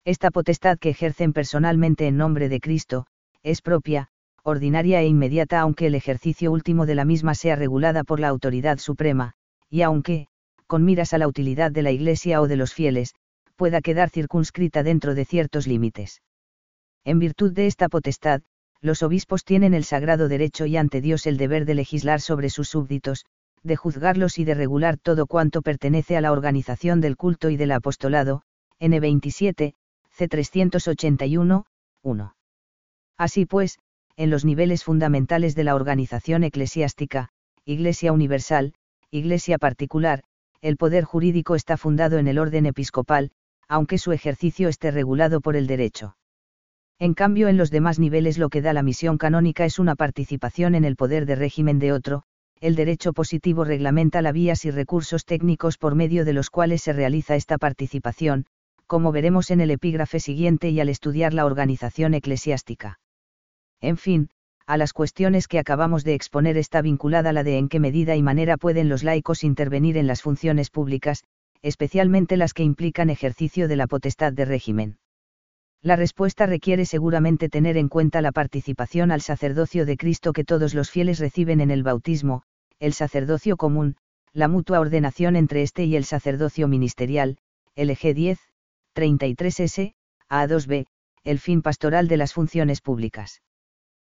Esta 0.05 0.31
potestad 0.31 0.79
que 0.79 0.91
ejercen 0.91 1.33
personalmente 1.33 2.07
en 2.07 2.17
nombre 2.17 2.49
de 2.49 2.61
Cristo, 2.61 3.07
es 3.43 3.61
propia, 3.61 4.09
ordinaria 4.43 5.01
e 5.01 5.07
inmediata 5.07 5.61
aunque 5.61 5.87
el 5.87 5.95
ejercicio 5.95 6.51
último 6.53 6.87
de 6.87 6.95
la 6.95 7.05
misma 7.05 7.35
sea 7.35 7.57
regulada 7.57 8.05
por 8.05 8.21
la 8.21 8.29
autoridad 8.29 8.79
suprema, 8.79 9.35
y 9.69 9.83
aunque, 9.83 10.29
con 10.67 10.85
miras 10.85 11.13
a 11.13 11.19
la 11.19 11.29
utilidad 11.29 11.71
de 11.71 11.83
la 11.83 11.91
Iglesia 11.91 12.41
o 12.41 12.49
de 12.49 12.57
los 12.57 12.73
fieles, 12.73 13.15
pueda 13.57 13.81
quedar 13.81 14.11
circunscrita 14.11 14.83
dentro 14.83 15.15
de 15.15 15.25
ciertos 15.25 15.67
límites. 15.67 16.23
En 17.05 17.19
virtud 17.19 17.53
de 17.53 17.67
esta 17.67 17.89
potestad, 17.89 18.43
los 18.81 19.03
obispos 19.03 19.45
tienen 19.45 19.75
el 19.75 19.85
sagrado 19.85 20.29
derecho 20.29 20.67
y 20.67 20.77
ante 20.77 21.01
Dios 21.01 21.27
el 21.27 21.37
deber 21.37 21.65
de 21.65 21.75
legislar 21.75 22.21
sobre 22.21 22.51
sus 22.51 22.69
súbditos, 22.69 23.25
de 23.63 23.77
juzgarlos 23.77 24.39
y 24.39 24.45
de 24.45 24.55
regular 24.55 24.99
todo 24.99 25.27
cuanto 25.27 25.63
pertenece 25.63 26.17
a 26.17 26.21
la 26.21 26.33
organización 26.33 27.01
del 27.01 27.17
culto 27.17 27.51
y 27.51 27.57
del 27.57 27.73
apostolado, 27.73 28.43
N27, 28.81 29.75
C381, 30.17 31.65
1. 32.03 32.37
Así 33.17 33.47
pues, 33.47 33.79
en 34.17 34.31
los 34.31 34.45
niveles 34.45 34.85
fundamentales 34.85 35.55
de 35.55 35.65
la 35.65 35.75
organización 35.75 36.45
eclesiástica, 36.45 37.31
Iglesia 37.65 38.13
Universal, 38.13 38.75
Iglesia 39.11 39.59
Particular, 39.59 40.23
el 40.61 40.77
poder 40.77 41.05
jurídico 41.05 41.55
está 41.55 41.77
fundado 41.77 42.19
en 42.19 42.29
el 42.29 42.39
orden 42.39 42.67
episcopal, 42.67 43.31
aunque 43.69 43.99
su 43.99 44.13
ejercicio 44.13 44.69
esté 44.69 44.91
regulado 44.91 45.41
por 45.41 45.57
el 45.57 45.67
derecho. 45.67 46.18
En 47.01 47.15
cambio, 47.15 47.47
en 47.49 47.57
los 47.57 47.71
demás 47.71 48.01
niveles 48.01 48.39
lo 48.39 48.49
que 48.49 48.61
da 48.61 48.73
la 48.73 48.83
misión 48.83 49.19
canónica 49.19 49.65
es 49.65 49.79
una 49.79 49.95
participación 49.95 50.75
en 50.75 50.85
el 50.85 50.97
poder 50.97 51.27
de 51.27 51.37
régimen 51.37 51.79
de 51.79 51.93
otro, 51.93 52.25
el 52.61 52.75
derecho 52.75 53.13
positivo 53.13 53.63
reglamenta 53.63 54.21
las 54.21 54.33
vías 54.33 54.65
y 54.65 54.73
recursos 54.73 55.25
técnicos 55.25 55.79
por 55.79 55.95
medio 55.95 56.25
de 56.25 56.33
los 56.33 56.51
cuales 56.51 56.83
se 56.83 56.93
realiza 56.93 57.37
esta 57.37 57.57
participación, 57.57 58.47
como 58.89 59.13
veremos 59.13 59.53
en 59.53 59.61
el 59.61 59.71
epígrafe 59.71 60.19
siguiente 60.19 60.71
y 60.71 60.81
al 60.81 60.89
estudiar 60.89 61.35
la 61.35 61.47
organización 61.47 62.15
eclesiástica. 62.15 62.99
En 63.81 63.97
fin, 63.97 64.31
a 64.67 64.77
las 64.77 64.93
cuestiones 64.93 65.47
que 65.47 65.61
acabamos 65.61 66.03
de 66.03 66.15
exponer 66.15 66.57
está 66.57 66.83
vinculada 66.83 67.33
la 67.33 67.45
de 67.45 67.59
en 67.59 67.69
qué 67.69 67.79
medida 67.79 68.17
y 68.17 68.23
manera 68.23 68.57
pueden 68.57 68.89
los 68.89 69.05
laicos 69.05 69.45
intervenir 69.45 69.97
en 69.99 70.09
las 70.09 70.23
funciones 70.23 70.71
públicas, 70.71 71.23
especialmente 71.63 72.37
las 72.37 72.55
que 72.55 72.65
implican 72.65 73.09
ejercicio 73.09 73.69
de 73.69 73.77
la 73.77 73.87
potestad 73.87 74.33
de 74.33 74.45
régimen. 74.45 74.99
La 75.83 75.95
respuesta 75.95 76.47
requiere 76.47 76.85
seguramente 76.87 77.49
tener 77.49 77.77
en 77.77 77.89
cuenta 77.89 78.21
la 78.21 78.33
participación 78.33 79.13
al 79.13 79.21
sacerdocio 79.21 79.87
de 79.87 79.97
Cristo 79.97 80.33
que 80.33 80.45
todos 80.45 80.75
los 80.75 80.91
fieles 80.91 81.21
reciben 81.21 81.61
en 81.61 81.71
el 81.71 81.85
bautismo, 81.85 82.43
el 82.81 82.93
sacerdocio 82.93 83.57
común, 83.57 83.97
la 84.33 84.49
mutua 84.49 84.81
ordenación 84.81 85.37
entre 85.37 85.63
este 85.63 85.85
y 85.85 85.97
el 85.97 86.05
sacerdocio 86.05 86.67
ministerial, 86.69 87.39
LG 87.77 88.15
10, 88.15 88.39
33S, 88.95 89.95
A2B, 90.29 90.87
el 91.25 91.39
fin 91.39 91.63
pastoral 91.63 92.09
de 92.09 92.17
las 92.17 92.33
funciones 92.33 92.81
públicas. 92.81 93.43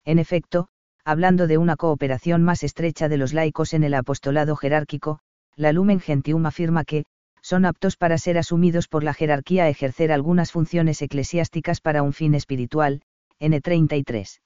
En 0.05 0.19
efecto, 0.19 0.69
hablando 1.05 1.47
de 1.47 1.59
una 1.59 1.77
cooperación 1.77 2.43
más 2.43 2.63
estrecha 2.63 3.09
de 3.09 3.17
los 3.17 3.33
laicos 3.33 3.75
en 3.75 3.83
el 3.83 3.95
apostolado 3.95 4.57
jerárquico, 4.57 5.21
la 5.57 5.73
Lumen 5.73 6.01
Gentium 6.01 6.47
afirma 6.47 6.85
que, 6.85 7.05
son 7.43 7.65
aptos 7.65 7.97
para 7.97 8.19
ser 8.19 8.39
asumidos 8.39 8.89
por 8.89 9.05
la 9.05 9.15
jerarquía 9.15 9.65
a 9.65 9.69
ejercer 9.69 10.13
algunas 10.13 10.53
funciones 10.53 11.03
eclesiásticas 11.03 11.81
para 11.81 12.03
un 12.03 12.13
fin 12.13 12.35
espiritual, 12.35 13.03
N33. 13.41 14.41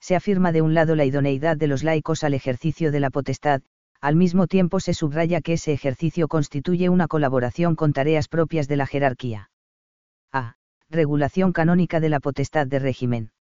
Se 0.00 0.16
afirma 0.16 0.52
de 0.52 0.62
un 0.62 0.74
lado 0.74 0.96
la 0.96 1.04
idoneidad 1.04 1.56
de 1.56 1.66
los 1.66 1.82
laicos 1.82 2.24
al 2.24 2.34
ejercicio 2.34 2.92
de 2.92 3.00
la 3.00 3.10
potestad, 3.10 3.62
al 4.00 4.16
mismo 4.16 4.46
tiempo 4.46 4.80
se 4.80 4.92
subraya 4.92 5.40
que 5.40 5.54
ese 5.54 5.72
ejercicio 5.72 6.28
constituye 6.28 6.90
una 6.90 7.08
colaboración 7.08 7.74
con 7.74 7.94
tareas 7.94 8.28
propias 8.28 8.68
de 8.68 8.76
la 8.76 8.86
jerarquía. 8.86 9.50
A. 10.30 10.56
Regulación 10.90 11.52
canónica 11.52 12.00
de 12.00 12.10
la 12.10 12.20
potestad 12.20 12.66
de 12.66 12.78
régimen. 12.78 13.32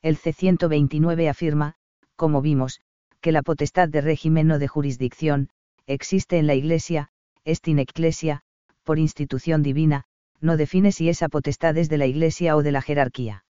El 0.00 0.16
C-129 0.16 1.28
afirma, 1.28 1.74
como 2.14 2.40
vimos, 2.40 2.80
que 3.20 3.32
la 3.32 3.42
potestad 3.42 3.88
de 3.88 4.00
régimen 4.00 4.50
o 4.52 4.58
de 4.58 4.68
jurisdicción, 4.68 5.48
existe 5.86 6.38
en 6.38 6.46
la 6.46 6.54
Iglesia, 6.54 7.10
est 7.44 7.68
in 7.68 7.78
ecclesia, 7.78 8.40
por 8.84 8.98
institución 8.98 9.62
divina, 9.62 10.04
no 10.40 10.56
define 10.56 10.92
si 10.92 11.08
esa 11.08 11.28
potestad 11.28 11.76
es 11.76 11.88
de 11.88 11.98
la 11.98 12.06
Iglesia 12.06 12.56
o 12.56 12.62
de 12.62 12.72
la 12.72 12.82
jerarquía. 12.82 13.44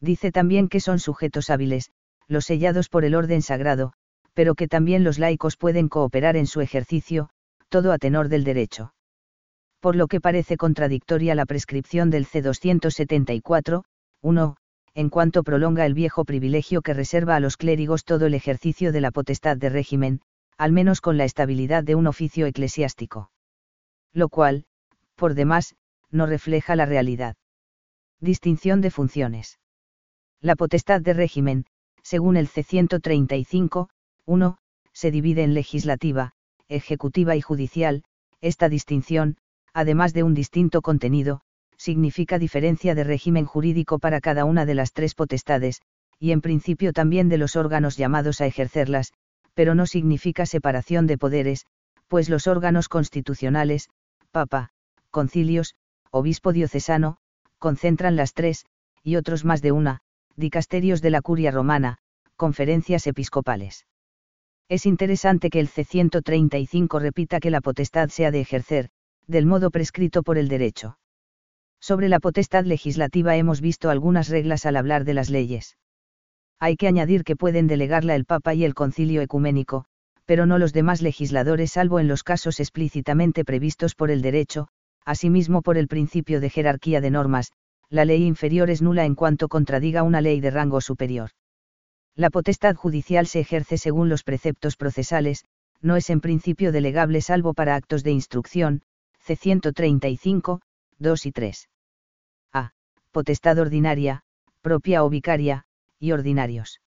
Dice 0.00 0.32
también 0.32 0.68
que 0.68 0.80
son 0.80 0.98
sujetos 0.98 1.50
hábiles, 1.50 1.90
los 2.28 2.46
sellados 2.46 2.88
por 2.88 3.04
el 3.04 3.14
orden 3.14 3.42
sagrado, 3.42 3.92
pero 4.32 4.54
que 4.54 4.68
también 4.68 5.04
los 5.04 5.18
laicos 5.18 5.56
pueden 5.56 5.88
cooperar 5.88 6.36
en 6.36 6.46
su 6.46 6.60
ejercicio, 6.60 7.30
todo 7.68 7.92
a 7.92 7.98
tenor 7.98 8.28
del 8.28 8.44
derecho. 8.44 8.94
Por 9.80 9.96
lo 9.96 10.06
que 10.06 10.20
parece 10.20 10.56
contradictoria 10.56 11.34
la 11.34 11.46
prescripción 11.46 12.10
del 12.10 12.26
C274, 12.26 13.84
1, 14.22 14.56
en 14.94 15.10
cuanto 15.10 15.42
prolonga 15.42 15.86
el 15.86 15.94
viejo 15.94 16.24
privilegio 16.24 16.80
que 16.80 16.94
reserva 16.94 17.36
a 17.36 17.40
los 17.40 17.56
clérigos 17.56 18.04
todo 18.04 18.26
el 18.26 18.34
ejercicio 18.34 18.92
de 18.92 19.00
la 19.00 19.10
potestad 19.10 19.56
de 19.56 19.68
régimen, 19.68 20.20
al 20.56 20.72
menos 20.72 21.00
con 21.00 21.16
la 21.16 21.24
estabilidad 21.24 21.84
de 21.84 21.94
un 21.94 22.06
oficio 22.06 22.46
eclesiástico. 22.46 23.30
Lo 24.12 24.28
cual, 24.28 24.66
por 25.16 25.34
demás, 25.34 25.74
no 26.10 26.26
refleja 26.26 26.76
la 26.76 26.86
realidad. 26.86 27.36
Distinción 28.20 28.80
de 28.80 28.90
funciones. 28.90 29.58
La 30.40 30.56
potestad 30.56 31.00
de 31.00 31.14
régimen, 31.14 31.66
según 32.02 32.36
el 32.36 32.48
C135, 32.48 33.88
1, 34.26 34.58
se 34.92 35.10
divide 35.10 35.42
en 35.42 35.54
legislativa, 35.54 36.32
ejecutiva 36.68 37.34
y 37.36 37.40
judicial, 37.40 38.04
esta 38.40 38.68
distinción, 38.68 39.36
además 39.72 40.12
de 40.12 40.22
un 40.22 40.34
distinto 40.34 40.82
contenido, 40.82 41.40
significa 41.76 42.38
diferencia 42.38 42.94
de 42.94 43.04
régimen 43.04 43.44
jurídico 43.46 43.98
para 43.98 44.20
cada 44.20 44.44
una 44.44 44.64
de 44.66 44.74
las 44.74 44.92
tres 44.92 45.14
potestades, 45.14 45.82
y 46.18 46.30
en 46.30 46.40
principio 46.40 46.92
también 46.92 47.28
de 47.28 47.38
los 47.38 47.56
órganos 47.56 47.96
llamados 47.96 48.40
a 48.40 48.46
ejercerlas, 48.46 49.12
pero 49.54 49.74
no 49.74 49.86
significa 49.86 50.46
separación 50.46 51.06
de 51.06 51.18
poderes, 51.18 51.66
pues 52.08 52.28
los 52.28 52.46
órganos 52.46 52.88
constitucionales, 52.88 53.88
papa, 54.30 54.70
concilios, 55.10 55.74
obispo 56.10 56.52
diocesano, 56.52 57.16
concentran 57.58 58.16
las 58.16 58.34
tres, 58.34 58.66
y 59.02 59.16
otros 59.16 59.44
más 59.44 59.62
de 59.62 59.72
una, 59.72 60.00
dicasterios 60.36 61.00
de 61.02 61.10
la 61.10 61.22
curia 61.22 61.50
romana, 61.50 61.98
conferencias 62.36 63.06
episcopales. 63.06 63.86
Es 64.68 64.86
interesante 64.86 65.50
que 65.50 65.60
el 65.60 65.68
C135 65.68 67.00
repita 67.00 67.38
que 67.38 67.50
la 67.50 67.60
potestad 67.60 68.08
sea 68.08 68.30
de 68.30 68.40
ejercer, 68.40 68.90
del 69.26 69.46
modo 69.46 69.70
prescrito 69.70 70.22
por 70.22 70.38
el 70.38 70.48
derecho. 70.48 70.98
Sobre 71.80 72.08
la 72.08 72.18
potestad 72.18 72.64
legislativa 72.64 73.36
hemos 73.36 73.60
visto 73.60 73.90
algunas 73.90 74.28
reglas 74.28 74.64
al 74.66 74.76
hablar 74.76 75.04
de 75.04 75.14
las 75.14 75.28
leyes. 75.28 75.76
Hay 76.58 76.76
que 76.76 76.86
añadir 76.86 77.24
que 77.24 77.36
pueden 77.36 77.66
delegarla 77.66 78.14
el 78.14 78.24
Papa 78.24 78.54
y 78.54 78.64
el 78.64 78.74
Concilio 78.74 79.20
Ecuménico, 79.22 79.84
pero 80.24 80.46
no 80.46 80.58
los 80.58 80.72
demás 80.72 81.02
legisladores 81.02 81.72
salvo 81.72 82.00
en 82.00 82.08
los 82.08 82.22
casos 82.22 82.60
explícitamente 82.60 83.44
previstos 83.44 83.94
por 83.94 84.10
el 84.10 84.22
derecho, 84.22 84.68
asimismo 85.04 85.62
por 85.62 85.76
el 85.76 85.88
principio 85.88 86.40
de 86.40 86.50
jerarquía 86.50 87.00
de 87.00 87.10
normas, 87.10 87.52
la 87.90 88.04
ley 88.04 88.24
inferior 88.24 88.70
es 88.70 88.80
nula 88.82 89.04
en 89.04 89.14
cuanto 89.14 89.48
contradiga 89.48 90.02
una 90.02 90.20
ley 90.20 90.40
de 90.40 90.50
rango 90.50 90.80
superior. 90.80 91.30
La 92.16 92.30
potestad 92.30 92.76
judicial 92.76 93.26
se 93.26 93.40
ejerce 93.40 93.76
según 93.76 94.08
los 94.08 94.22
preceptos 94.22 94.76
procesales, 94.76 95.44
no 95.82 95.96
es 95.96 96.08
en 96.10 96.20
principio 96.20 96.72
delegable 96.72 97.20
salvo 97.20 97.52
para 97.52 97.74
actos 97.74 98.02
de 98.04 98.12
instrucción, 98.12 98.82
C. 99.18 99.36
135, 99.36 100.60
2 100.98 101.26
y 101.26 101.32
3 101.32 101.68
potestad 103.14 103.56
ordinaria, 103.60 104.22
propia 104.60 105.04
o 105.04 105.08
vicaria, 105.08 105.64
y 105.98 106.12
ordinarios. 106.12 106.80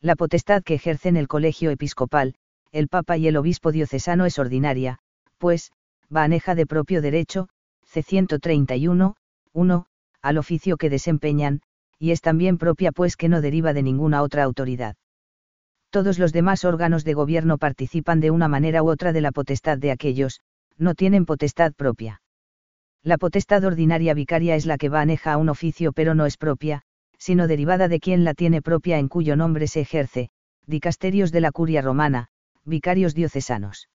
La 0.00 0.16
potestad 0.16 0.62
que 0.62 0.74
ejercen 0.74 1.16
el 1.16 1.28
colegio 1.28 1.70
episcopal, 1.70 2.34
el 2.72 2.88
papa 2.88 3.16
y 3.16 3.28
el 3.28 3.36
obispo 3.36 3.70
diocesano 3.70 4.26
es 4.26 4.38
ordinaria, 4.38 4.98
pues, 5.38 5.72
va 6.14 6.24
aneja 6.24 6.54
de 6.54 6.66
propio 6.66 7.02
derecho, 7.02 7.48
C. 7.84 8.02
131, 8.02 9.16
1, 9.52 9.86
al 10.22 10.38
oficio 10.38 10.76
que 10.76 10.90
desempeñan, 10.90 11.60
y 11.98 12.10
es 12.10 12.20
también 12.20 12.58
propia 12.58 12.90
pues 12.90 13.16
que 13.16 13.28
no 13.28 13.40
deriva 13.40 13.72
de 13.72 13.82
ninguna 13.82 14.22
otra 14.22 14.42
autoridad. 14.42 14.96
Todos 15.90 16.18
los 16.18 16.32
demás 16.32 16.64
órganos 16.64 17.04
de 17.04 17.14
gobierno 17.14 17.58
participan 17.58 18.20
de 18.20 18.30
una 18.30 18.48
manera 18.48 18.82
u 18.82 18.88
otra 18.88 19.12
de 19.12 19.20
la 19.20 19.30
potestad 19.30 19.78
de 19.78 19.90
aquellos, 19.90 20.40
no 20.78 20.94
tienen 20.94 21.26
potestad 21.26 21.74
propia. 21.74 22.22
La 23.02 23.18
potestad 23.18 23.62
ordinaria 23.64 24.14
vicaria 24.14 24.56
es 24.56 24.64
la 24.64 24.78
que 24.78 24.88
va 24.88 25.00
aneja 25.00 25.34
a 25.34 25.36
un 25.36 25.48
oficio 25.48 25.92
pero 25.92 26.14
no 26.14 26.24
es 26.24 26.38
propia, 26.38 26.82
sino 27.22 27.46
derivada 27.46 27.86
de 27.86 28.00
quien 28.00 28.24
la 28.24 28.34
tiene 28.34 28.62
propia 28.62 28.98
en 28.98 29.06
cuyo 29.06 29.36
nombre 29.36 29.68
se 29.68 29.80
ejerce, 29.80 30.30
dicasterios 30.66 31.30
de 31.30 31.40
la 31.40 31.52
curia 31.52 31.80
romana, 31.80 32.26
vicarios 32.64 33.14
diocesanos. 33.14 33.88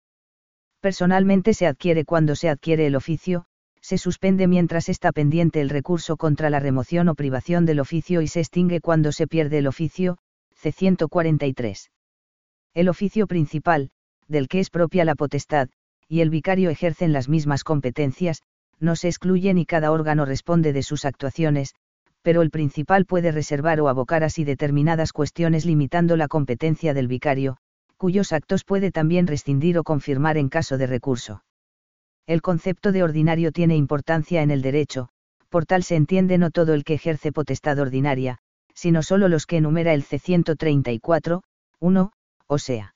Personalmente 0.80 1.54
se 1.54 1.68
adquiere 1.68 2.06
cuando 2.06 2.38
se 2.38 2.48
adquiere 2.48 2.88
el 2.88 2.96
oficio, 2.96 3.44
se 3.82 3.98
suspende 3.98 4.48
mientras 4.48 4.88
está 4.88 5.12
pendiente 5.12 5.60
el 5.60 5.70
recurso 5.70 6.16
contra 6.16 6.50
la 6.50 6.62
remoción 6.62 7.10
o 7.10 7.16
privación 7.16 7.66
del 7.66 7.82
oficio 7.82 8.22
y 8.22 8.30
se 8.30 8.40
extingue 8.40 8.80
cuando 8.80 9.12
se 9.12 9.28
pierde 9.28 9.58
el 9.58 9.68
oficio, 9.68 10.20
C. 10.56 10.72
143. 10.72 11.92
El 12.76 12.88
oficio 12.88 13.28
principal, 13.28 13.90
del 14.30 14.48
que 14.48 14.62
es 14.62 14.70
propia 14.70 15.04
la 15.04 15.16
potestad, 15.16 15.68
y 16.08 16.22
el 16.22 16.30
vicario 16.30 16.70
ejercen 16.70 17.12
las 17.12 17.28
mismas 17.28 17.66
competencias, 17.66 18.42
no 18.80 18.96
se 18.96 19.10
excluyen 19.10 19.58
y 19.58 19.66
cada 19.66 19.92
órgano 19.92 20.24
responde 20.24 20.72
de 20.72 20.84
sus 20.84 21.04
actuaciones, 21.04 21.76
pero 22.28 22.42
el 22.42 22.50
principal 22.50 23.06
puede 23.06 23.32
reservar 23.32 23.80
o 23.80 23.88
abocar 23.88 24.26
así 24.26 24.44
determinadas 24.44 25.14
cuestiones 25.14 25.64
limitando 25.64 26.18
la 26.18 26.28
competencia 26.28 26.94
del 26.94 27.08
vicario, 27.08 27.56
cuyos 27.96 28.34
actos 28.34 28.66
puede 28.66 28.92
también 28.92 29.28
rescindir 29.28 29.78
o 29.78 29.86
confirmar 29.86 30.36
en 30.38 30.50
caso 30.50 30.78
de 30.78 30.88
recurso. 30.88 31.46
El 32.26 32.42
concepto 32.42 32.92
de 32.92 33.02
ordinario 33.02 33.54
tiene 33.54 33.78
importancia 33.78 34.42
en 34.42 34.52
el 34.52 34.62
derecho, 34.62 35.08
por 35.48 35.66
tal 35.66 35.84
se 35.84 35.96
entiende 35.96 36.38
no 36.38 36.52
todo 36.52 36.74
el 36.74 36.84
que 36.84 36.96
ejerce 36.96 37.32
potestad 37.32 37.80
ordinaria, 37.80 38.40
sino 38.74 39.04
solo 39.04 39.30
los 39.30 39.46
que 39.46 39.56
enumera 39.56 39.94
el 39.94 40.04
C134, 40.04 41.44
1, 41.80 42.12
o 42.46 42.58
sea. 42.58 42.94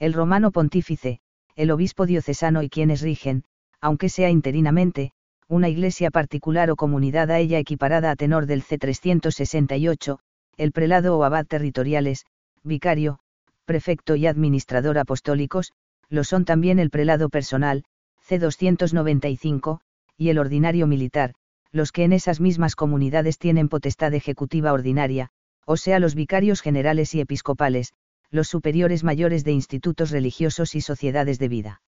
El 0.00 0.12
romano 0.12 0.50
pontífice, 0.50 1.20
el 1.54 1.70
obispo 1.70 2.04
diocesano 2.04 2.64
y 2.64 2.68
quienes 2.68 3.00
rigen, 3.00 3.44
aunque 3.80 4.08
sea 4.08 4.28
interinamente, 4.28 5.12
una 5.50 5.68
iglesia 5.68 6.12
particular 6.12 6.70
o 6.70 6.76
comunidad 6.76 7.28
a 7.32 7.40
ella 7.40 7.58
equiparada 7.58 8.12
a 8.12 8.16
tenor 8.16 8.46
del 8.46 8.62
C368, 8.62 10.18
el 10.56 10.70
prelado 10.70 11.18
o 11.18 11.24
abad 11.24 11.44
territoriales, 11.44 12.24
vicario, 12.62 13.18
prefecto 13.64 14.14
y 14.14 14.28
administrador 14.28 14.96
apostólicos, 14.96 15.72
lo 16.08 16.22
son 16.22 16.44
también 16.44 16.78
el 16.78 16.90
prelado 16.90 17.30
personal, 17.30 17.82
C295, 18.28 19.80
y 20.16 20.28
el 20.28 20.38
ordinario 20.38 20.86
militar, 20.86 21.34
los 21.72 21.90
que 21.90 22.04
en 22.04 22.12
esas 22.12 22.40
mismas 22.40 22.76
comunidades 22.76 23.36
tienen 23.36 23.68
potestad 23.68 24.14
ejecutiva 24.14 24.72
ordinaria, 24.72 25.30
o 25.66 25.76
sea 25.76 25.98
los 25.98 26.14
vicarios 26.14 26.60
generales 26.60 27.12
y 27.16 27.20
episcopales, 27.20 27.92
los 28.30 28.46
superiores 28.46 29.02
mayores 29.02 29.42
de 29.42 29.50
institutos 29.50 30.12
religiosos 30.12 30.76
y 30.76 30.80
sociedades 30.80 31.40
de 31.40 31.48
vida. 31.48 31.82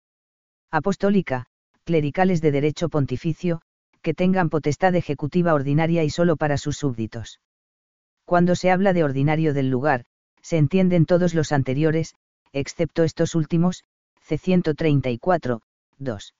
Apostólica, 0.71 1.47
clericales 1.89 2.39
de 2.39 2.51
derecho 2.51 2.87
pontificio, 2.87 3.61
que 4.03 4.13
tengan 4.13 4.51
potestad 4.51 4.93
ejecutiva 4.93 5.55
ordinaria 5.55 6.03
y 6.03 6.11
solo 6.11 6.35
para 6.35 6.59
sus 6.59 6.77
súbditos. 6.77 7.39
Cuando 8.25 8.53
se 8.53 8.69
habla 8.69 8.93
de 8.93 9.03
ordinario 9.03 9.55
del 9.55 9.71
lugar, 9.71 10.05
se 10.43 10.57
entienden 10.57 11.07
todos 11.07 11.33
los 11.33 11.51
anteriores, 11.51 12.13
excepto 12.53 13.03
estos 13.03 13.33
últimos, 13.33 13.85
C134, 14.23 15.61
2. 15.97 16.35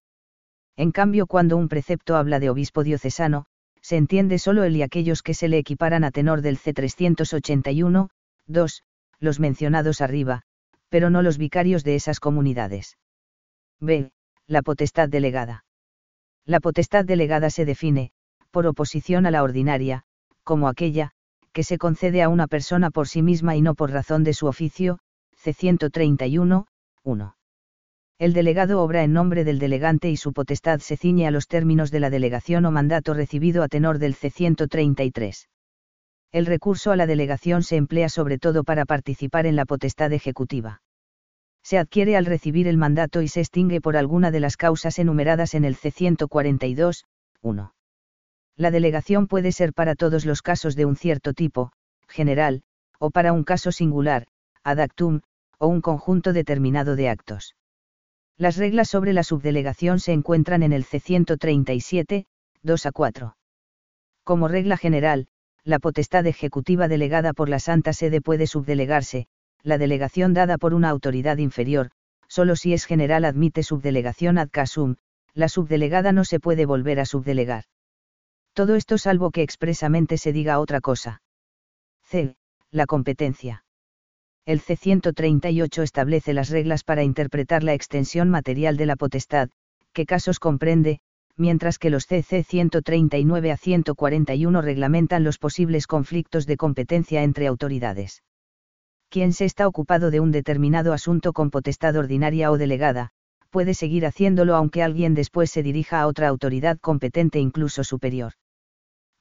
En 0.77 0.91
cambio, 0.91 1.25
cuando 1.25 1.57
un 1.57 1.67
precepto 1.67 2.15
habla 2.15 2.39
de 2.39 2.51
obispo 2.51 2.83
diocesano, 2.83 3.47
se 3.81 3.97
entiende 3.97 4.37
solo 4.37 4.63
el 4.63 4.75
y 4.75 4.83
aquellos 4.83 5.23
que 5.23 5.33
se 5.33 5.47
le 5.47 5.57
equiparan 5.57 6.03
a 6.03 6.11
tenor 6.11 6.43
del 6.43 6.59
C381, 6.59 8.09
2, 8.45 8.83
los 9.19 9.39
mencionados 9.39 10.01
arriba, 10.01 10.43
pero 10.89 11.09
no 11.09 11.23
los 11.23 11.39
vicarios 11.39 11.83
de 11.83 11.95
esas 11.95 12.19
comunidades. 12.19 12.99
B 13.79 14.11
la 14.49 14.63
potestad 14.63 15.07
delegada. 15.09 15.63
La 16.43 16.59
potestad 16.59 17.05
delegada 17.05 17.51
se 17.51 17.65
define, 17.65 18.09
por 18.49 18.65
oposición 18.65 19.27
a 19.27 19.31
la 19.31 19.43
ordinaria, 19.43 20.05
como 20.43 20.67
aquella, 20.67 21.11
que 21.53 21.63
se 21.63 21.77
concede 21.77 22.23
a 22.23 22.29
una 22.29 22.47
persona 22.47 22.89
por 22.89 23.07
sí 23.07 23.21
misma 23.21 23.55
y 23.55 23.61
no 23.61 23.75
por 23.75 23.91
razón 23.91 24.23
de 24.23 24.33
su 24.33 24.47
oficio, 24.47 24.97
C. 25.35 25.53
131, 25.53 26.65
1. 27.03 27.35
El 28.17 28.33
delegado 28.33 28.81
obra 28.81 29.03
en 29.03 29.13
nombre 29.13 29.43
del 29.43 29.59
delegante 29.59 30.09
y 30.09 30.17
su 30.17 30.33
potestad 30.33 30.79
se 30.79 30.97
ciñe 30.97 31.27
a 31.27 31.31
los 31.31 31.47
términos 31.47 31.91
de 31.91 31.99
la 31.99 32.09
delegación 32.09 32.65
o 32.65 32.71
mandato 32.71 33.13
recibido 33.13 33.61
a 33.61 33.67
tenor 33.67 33.99
del 33.99 34.15
C. 34.15 34.31
133. 34.31 35.47
El 36.31 36.47
recurso 36.47 36.91
a 36.91 36.95
la 36.95 37.05
delegación 37.05 37.61
se 37.61 37.75
emplea 37.75 38.09
sobre 38.09 38.39
todo 38.39 38.63
para 38.63 38.85
participar 38.85 39.45
en 39.45 39.55
la 39.55 39.65
potestad 39.65 40.11
ejecutiva 40.11 40.81
se 41.69 41.77
adquiere 41.77 42.17
al 42.17 42.25
recibir 42.25 42.67
el 42.67 42.77
mandato 42.77 43.21
y 43.21 43.27
se 43.27 43.41
extingue 43.41 43.79
por 43.79 43.95
alguna 43.95 44.31
de 44.31 44.39
las 44.39 44.57
causas 44.57 44.97
enumeradas 44.97 45.53
en 45.53 45.65
el 45.65 45.75
C142, 45.75 47.03
1. 47.43 47.75
La 48.55 48.71
delegación 48.71 49.27
puede 49.27 49.51
ser 49.51 49.73
para 49.73 49.93
todos 49.93 50.25
los 50.25 50.41
casos 50.41 50.75
de 50.75 50.85
un 50.85 50.95
cierto 50.95 51.35
tipo, 51.35 51.71
general, 52.07 52.63
o 52.97 53.11
para 53.11 53.33
un 53.33 53.43
caso 53.43 53.71
singular, 53.71 54.25
ad 54.63 54.79
actum, 54.79 55.21
o 55.59 55.67
un 55.67 55.81
conjunto 55.81 56.33
determinado 56.33 56.95
de 56.95 57.07
actos. 57.07 57.55
Las 58.35 58.57
reglas 58.57 58.89
sobre 58.89 59.13
la 59.13 59.21
subdelegación 59.21 59.99
se 59.99 60.13
encuentran 60.13 60.63
en 60.63 60.73
el 60.73 60.85
C137, 60.85 62.25
2 62.63 62.85
a 62.87 62.91
4. 62.91 63.37
Como 64.23 64.47
regla 64.47 64.75
general, 64.75 65.27
la 65.63 65.77
potestad 65.77 66.25
ejecutiva 66.25 66.87
delegada 66.87 67.33
por 67.33 67.47
la 67.47 67.59
Santa 67.59 67.93
Sede 67.93 68.21
puede 68.21 68.47
subdelegarse, 68.47 69.27
la 69.63 69.77
delegación 69.77 70.33
dada 70.33 70.57
por 70.57 70.73
una 70.73 70.89
autoridad 70.89 71.37
inferior, 71.37 71.91
solo 72.27 72.55
si 72.55 72.73
es 72.73 72.85
general 72.85 73.25
admite 73.25 73.63
subdelegación 73.63 74.37
ad 74.37 74.49
casum, 74.49 74.95
la 75.33 75.49
subdelegada 75.49 76.11
no 76.11 76.25
se 76.25 76.39
puede 76.39 76.65
volver 76.65 76.99
a 76.99 77.05
subdelegar. 77.05 77.65
Todo 78.53 78.75
esto 78.75 78.97
salvo 78.97 79.31
que 79.31 79.41
expresamente 79.41 80.17
se 80.17 80.33
diga 80.33 80.59
otra 80.59 80.81
cosa. 80.81 81.21
C. 82.03 82.35
La 82.71 82.85
competencia. 82.85 83.63
El 84.45 84.61
C138 84.61 85.83
establece 85.83 86.33
las 86.33 86.49
reglas 86.49 86.83
para 86.83 87.03
interpretar 87.03 87.63
la 87.63 87.73
extensión 87.73 88.29
material 88.29 88.77
de 88.77 88.85
la 88.85 88.95
potestad, 88.95 89.49
qué 89.93 90.05
casos 90.05 90.39
comprende, 90.39 90.99
mientras 91.35 91.77
que 91.77 91.89
los 91.89 92.05
CC 92.05 92.43
139 92.43 93.51
a 93.51 93.57
141 93.57 94.61
reglamentan 94.61 95.23
los 95.23 95.37
posibles 95.37 95.87
conflictos 95.87 96.45
de 96.45 96.57
competencia 96.57 97.23
entre 97.23 97.47
autoridades 97.47 98.21
quien 99.09 99.33
se 99.33 99.45
está 99.45 99.67
ocupado 99.67 100.11
de 100.11 100.19
un 100.19 100.31
determinado 100.31 100.93
asunto 100.93 101.33
con 101.33 101.49
potestad 101.49 101.95
ordinaria 101.95 102.51
o 102.51 102.57
delegada, 102.57 103.09
puede 103.49 103.73
seguir 103.73 104.05
haciéndolo 104.05 104.55
aunque 104.55 104.83
alguien 104.83 105.15
después 105.15 105.49
se 105.49 105.63
dirija 105.63 106.01
a 106.01 106.07
otra 106.07 106.27
autoridad 106.27 106.77
competente 106.79 107.39
incluso 107.39 107.83
superior. 107.83 108.33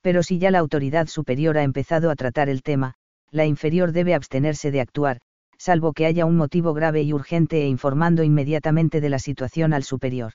Pero 0.03 0.22
si 0.22 0.38
ya 0.38 0.51
la 0.51 0.59
autoridad 0.59 1.09
superior 1.09 1.59
ha 1.59 1.62
empezado 1.62 2.11
a 2.11 2.16
tratar 2.16 2.48
el 2.48 2.62
tema, 2.62 2.94
la 3.31 3.46
inferior 3.46 3.92
debe 3.92 4.14
abstenerse 4.14 4.70
de 4.70 4.81
actuar, 4.81 5.18
salvo 5.57 5.92
que 5.92 6.07
haya 6.07 6.24
un 6.24 6.37
motivo 6.37 6.72
grave 6.72 7.03
y 7.03 7.12
urgente 7.12 7.62
e 7.62 7.66
informando 7.66 8.22
inmediatamente 8.22 9.01
de 9.01 9.09
la 9.09 9.18
situación 9.18 9.72
al 9.72 9.83
superior. 9.83 10.33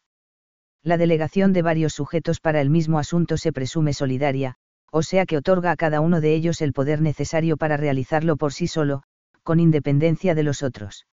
La 0.84 0.98
delegación 0.98 1.54
de 1.54 1.62
varios 1.62 1.94
sujetos 1.94 2.42
para 2.42 2.60
el 2.60 2.70
mismo 2.70 3.00
asunto 3.00 3.38
se 3.38 3.54
presume 3.54 3.94
solidaria, 3.94 4.56
o 4.92 5.02
sea 5.02 5.26
que 5.26 5.38
otorga 5.38 5.72
a 5.72 5.76
cada 5.78 6.02
uno 6.02 6.20
de 6.20 6.36
ellos 6.36 6.62
el 6.62 6.74
poder 6.74 7.02
necesario 7.02 7.56
para 7.56 7.78
realizarlo 7.78 8.36
por 8.36 8.52
sí 8.52 8.68
solo, 8.68 9.04
con 9.44 9.60
independencia 9.60 10.36
de 10.36 10.44
los 10.44 10.64
otros. 10.64 11.06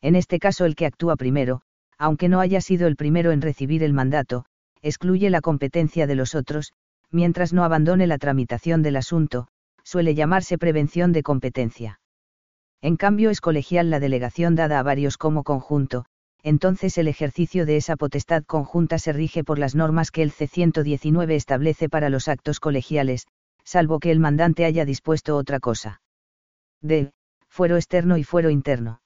En 0.00 0.14
este 0.14 0.38
caso 0.38 0.64
el 0.64 0.76
que 0.76 0.86
actúa 0.86 1.16
primero, 1.16 1.62
aunque 1.98 2.28
no 2.28 2.40
haya 2.40 2.60
sido 2.60 2.86
el 2.86 2.96
primero 2.96 3.32
en 3.32 3.40
recibir 3.40 3.82
el 3.82 3.92
mandato, 3.92 4.44
excluye 4.82 5.30
la 5.30 5.40
competencia 5.40 6.06
de 6.06 6.14
los 6.14 6.34
otros, 6.34 6.72
mientras 7.10 7.52
no 7.52 7.64
abandone 7.64 8.06
la 8.06 8.18
tramitación 8.18 8.82
del 8.82 8.96
asunto, 8.96 9.48
suele 9.82 10.14
llamarse 10.14 10.58
prevención 10.58 11.12
de 11.12 11.22
competencia. 11.22 12.00
En 12.82 12.96
cambio 12.96 13.30
es 13.30 13.40
colegial 13.40 13.90
la 13.90 14.00
delegación 14.00 14.54
dada 14.54 14.78
a 14.78 14.82
varios 14.82 15.16
como 15.16 15.42
conjunto, 15.42 16.04
entonces 16.42 16.98
el 16.98 17.08
ejercicio 17.08 17.66
de 17.66 17.76
esa 17.76 17.96
potestad 17.96 18.44
conjunta 18.44 18.98
se 18.98 19.12
rige 19.12 19.42
por 19.42 19.58
las 19.58 19.74
normas 19.74 20.10
que 20.10 20.22
el 20.22 20.30
C119 20.30 21.32
establece 21.32 21.88
para 21.88 22.10
los 22.10 22.28
actos 22.28 22.60
colegiales, 22.60 23.26
salvo 23.64 23.98
que 23.98 24.12
el 24.12 24.20
mandante 24.20 24.64
haya 24.64 24.84
dispuesto 24.84 25.36
otra 25.36 25.58
cosa. 25.58 26.00
D 26.82 27.10
fuero 27.56 27.76
externo 27.76 28.18
y 28.18 28.22
fuero 28.22 28.50
interno. 28.50 29.00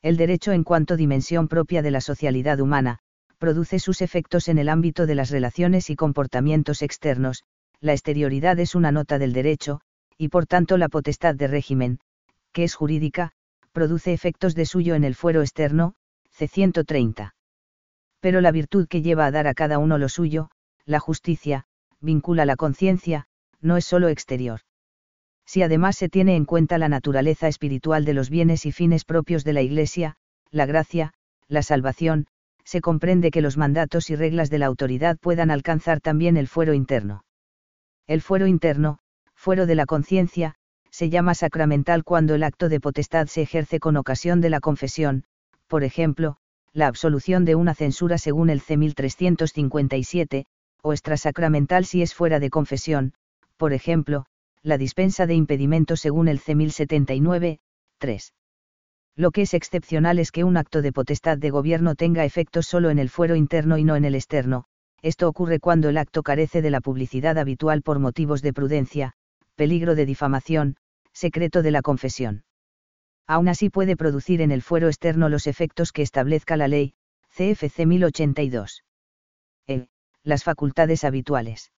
El 0.00 0.16
derecho 0.16 0.52
en 0.52 0.62
cuanto 0.62 0.96
dimensión 0.96 1.48
propia 1.48 1.82
de 1.82 1.90
la 1.90 2.00
socialidad 2.00 2.60
humana, 2.60 3.00
produce 3.38 3.80
sus 3.80 4.00
efectos 4.00 4.46
en 4.46 4.58
el 4.58 4.68
ámbito 4.68 5.06
de 5.06 5.16
las 5.16 5.30
relaciones 5.30 5.90
y 5.90 5.96
comportamientos 5.96 6.82
externos, 6.82 7.42
la 7.80 7.92
exterioridad 7.92 8.60
es 8.60 8.76
una 8.76 8.92
nota 8.92 9.18
del 9.18 9.32
derecho, 9.32 9.80
y 10.16 10.28
por 10.28 10.46
tanto 10.46 10.76
la 10.76 10.88
potestad 10.88 11.34
de 11.34 11.48
régimen, 11.48 11.98
que 12.52 12.62
es 12.62 12.76
jurídica, 12.76 13.32
produce 13.72 14.12
efectos 14.12 14.54
de 14.54 14.66
suyo 14.66 14.94
en 14.94 15.02
el 15.02 15.16
fuero 15.16 15.40
externo, 15.40 15.94
c. 16.30 16.46
130. 16.46 17.34
Pero 18.20 18.40
la 18.40 18.52
virtud 18.52 18.86
que 18.86 19.02
lleva 19.02 19.26
a 19.26 19.32
dar 19.32 19.48
a 19.48 19.54
cada 19.54 19.80
uno 19.80 19.98
lo 19.98 20.08
suyo, 20.08 20.48
la 20.86 21.00
justicia, 21.00 21.64
vincula 22.00 22.46
la 22.46 22.54
conciencia, 22.54 23.26
no 23.60 23.76
es 23.76 23.84
sólo 23.84 24.06
exterior. 24.06 24.60
Si 25.46 25.62
además 25.62 25.96
se 25.96 26.08
tiene 26.08 26.36
en 26.36 26.44
cuenta 26.44 26.78
la 26.78 26.88
naturaleza 26.88 27.48
espiritual 27.48 28.04
de 28.04 28.14
los 28.14 28.30
bienes 28.30 28.66
y 28.66 28.72
fines 28.72 29.04
propios 29.04 29.44
de 29.44 29.52
la 29.52 29.62
Iglesia, 29.62 30.16
la 30.50 30.66
gracia, 30.66 31.12
la 31.48 31.62
salvación, 31.62 32.26
se 32.64 32.80
comprende 32.80 33.30
que 33.30 33.42
los 33.42 33.56
mandatos 33.56 34.08
y 34.10 34.16
reglas 34.16 34.50
de 34.50 34.58
la 34.58 34.66
autoridad 34.66 35.18
puedan 35.18 35.50
alcanzar 35.50 36.00
también 36.00 36.36
el 36.36 36.48
fuero 36.48 36.72
interno. 36.72 37.24
El 38.06 38.22
fuero 38.22 38.46
interno, 38.46 38.98
fuero 39.34 39.66
de 39.66 39.74
la 39.74 39.86
conciencia, 39.86 40.54
se 40.90 41.10
llama 41.10 41.34
sacramental 41.34 42.04
cuando 42.04 42.34
el 42.34 42.42
acto 42.42 42.68
de 42.68 42.80
potestad 42.80 43.26
se 43.26 43.42
ejerce 43.42 43.80
con 43.80 43.96
ocasión 43.96 44.40
de 44.40 44.50
la 44.50 44.60
confesión, 44.60 45.24
por 45.66 45.84
ejemplo, 45.84 46.36
la 46.72 46.86
absolución 46.86 47.44
de 47.44 47.54
una 47.54 47.74
censura 47.74 48.16
según 48.18 48.48
el 48.48 48.60
C 48.60 48.76
1357, 48.76 50.46
o 50.82 50.92
extrasacramental 50.92 51.84
si 51.84 52.02
es 52.02 52.14
fuera 52.14 52.40
de 52.40 52.50
confesión, 52.50 53.14
por 53.56 53.72
ejemplo, 53.72 54.26
la 54.64 54.78
dispensa 54.78 55.26
de 55.26 55.34
impedimentos 55.34 56.00
según 56.00 56.26
el 56.26 56.38
C 56.38 56.54
1079, 56.54 57.58
3. 57.98 58.34
Lo 59.14 59.30
que 59.30 59.42
es 59.42 59.52
excepcional 59.52 60.18
es 60.18 60.32
que 60.32 60.42
un 60.42 60.56
acto 60.56 60.80
de 60.80 60.90
potestad 60.90 61.36
de 61.36 61.50
gobierno 61.50 61.94
tenga 61.94 62.24
efectos 62.24 62.66
solo 62.66 62.88
en 62.88 62.98
el 62.98 63.10
fuero 63.10 63.36
interno 63.36 63.76
y 63.76 63.84
no 63.84 63.94
en 63.94 64.06
el 64.06 64.14
externo, 64.14 64.64
esto 65.02 65.28
ocurre 65.28 65.60
cuando 65.60 65.90
el 65.90 65.98
acto 65.98 66.22
carece 66.22 66.62
de 66.62 66.70
la 66.70 66.80
publicidad 66.80 67.36
habitual 67.36 67.82
por 67.82 67.98
motivos 67.98 68.40
de 68.40 68.54
prudencia, 68.54 69.12
peligro 69.54 69.94
de 69.94 70.06
difamación, 70.06 70.76
secreto 71.12 71.60
de 71.60 71.70
la 71.70 71.82
confesión. 71.82 72.44
Aún 73.26 73.48
así 73.48 73.68
puede 73.68 73.98
producir 73.98 74.40
en 74.40 74.50
el 74.50 74.62
fuero 74.62 74.88
externo 74.88 75.28
los 75.28 75.46
efectos 75.46 75.92
que 75.92 76.00
establezca 76.00 76.56
la 76.56 76.68
ley, 76.68 76.94
CFC 77.36 77.84
1082. 77.84 78.82
E. 79.66 79.88
Las 80.22 80.42
facultades 80.42 81.04
habituales. 81.04 81.70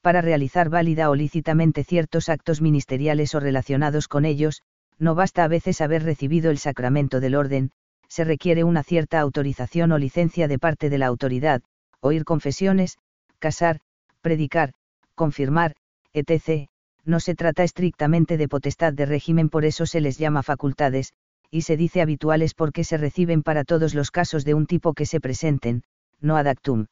Para 0.00 0.20
realizar 0.20 0.68
válida 0.68 1.10
o 1.10 1.14
lícitamente 1.14 1.84
ciertos 1.84 2.28
actos 2.28 2.60
ministeriales 2.60 3.34
o 3.34 3.40
relacionados 3.40 4.08
con 4.08 4.24
ellos, 4.24 4.62
no 4.98 5.14
basta 5.14 5.44
a 5.44 5.48
veces 5.48 5.80
haber 5.80 6.04
recibido 6.04 6.50
el 6.50 6.58
sacramento 6.58 7.20
del 7.20 7.34
orden, 7.34 7.70
se 8.08 8.24
requiere 8.24 8.64
una 8.64 8.82
cierta 8.82 9.20
autorización 9.20 9.92
o 9.92 9.98
licencia 9.98 10.48
de 10.48 10.58
parte 10.58 10.88
de 10.88 10.98
la 10.98 11.06
autoridad, 11.06 11.62
oír 12.00 12.24
confesiones, 12.24 12.98
casar, 13.38 13.80
predicar, 14.22 14.72
confirmar, 15.14 15.74
etc. 16.12 16.68
No 17.04 17.20
se 17.20 17.34
trata 17.34 17.64
estrictamente 17.64 18.36
de 18.36 18.48
potestad 18.48 18.92
de 18.92 19.06
régimen, 19.06 19.48
por 19.50 19.64
eso 19.64 19.86
se 19.86 20.00
les 20.00 20.18
llama 20.18 20.42
facultades, 20.42 21.12
y 21.50 21.62
se 21.62 21.76
dice 21.76 22.02
habituales 22.02 22.54
porque 22.54 22.84
se 22.84 22.98
reciben 22.98 23.42
para 23.42 23.64
todos 23.64 23.94
los 23.94 24.10
casos 24.10 24.44
de 24.44 24.54
un 24.54 24.66
tipo 24.66 24.94
que 24.94 25.06
se 25.06 25.20
presenten, 25.20 25.82
no 26.20 26.36
ad 26.36 26.46
actum. 26.46 26.86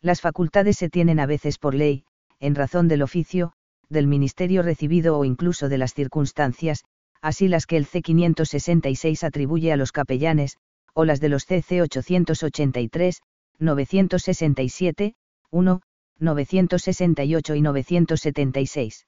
Las 0.00 0.20
facultades 0.20 0.76
se 0.76 0.88
tienen 0.88 1.20
a 1.20 1.26
veces 1.26 1.58
por 1.58 1.74
ley, 1.74 2.04
en 2.40 2.54
razón 2.54 2.88
del 2.88 3.02
oficio, 3.02 3.52
del 3.88 4.06
ministerio 4.06 4.62
recibido 4.62 5.18
o 5.18 5.24
incluso 5.24 5.68
de 5.68 5.78
las 5.78 5.94
circunstancias, 5.94 6.84
así 7.20 7.48
las 7.48 7.66
que 7.66 7.76
el 7.76 7.86
C566 7.86 9.24
atribuye 9.24 9.72
a 9.72 9.76
los 9.76 9.92
capellanes, 9.92 10.56
o 10.94 11.04
las 11.04 11.20
de 11.20 11.28
los 11.28 11.46
CC 11.46 11.82
883, 11.82 13.22
967, 13.58 15.14
1, 15.50 15.80
968 16.18 17.54
y 17.54 17.62
976. 17.62 19.06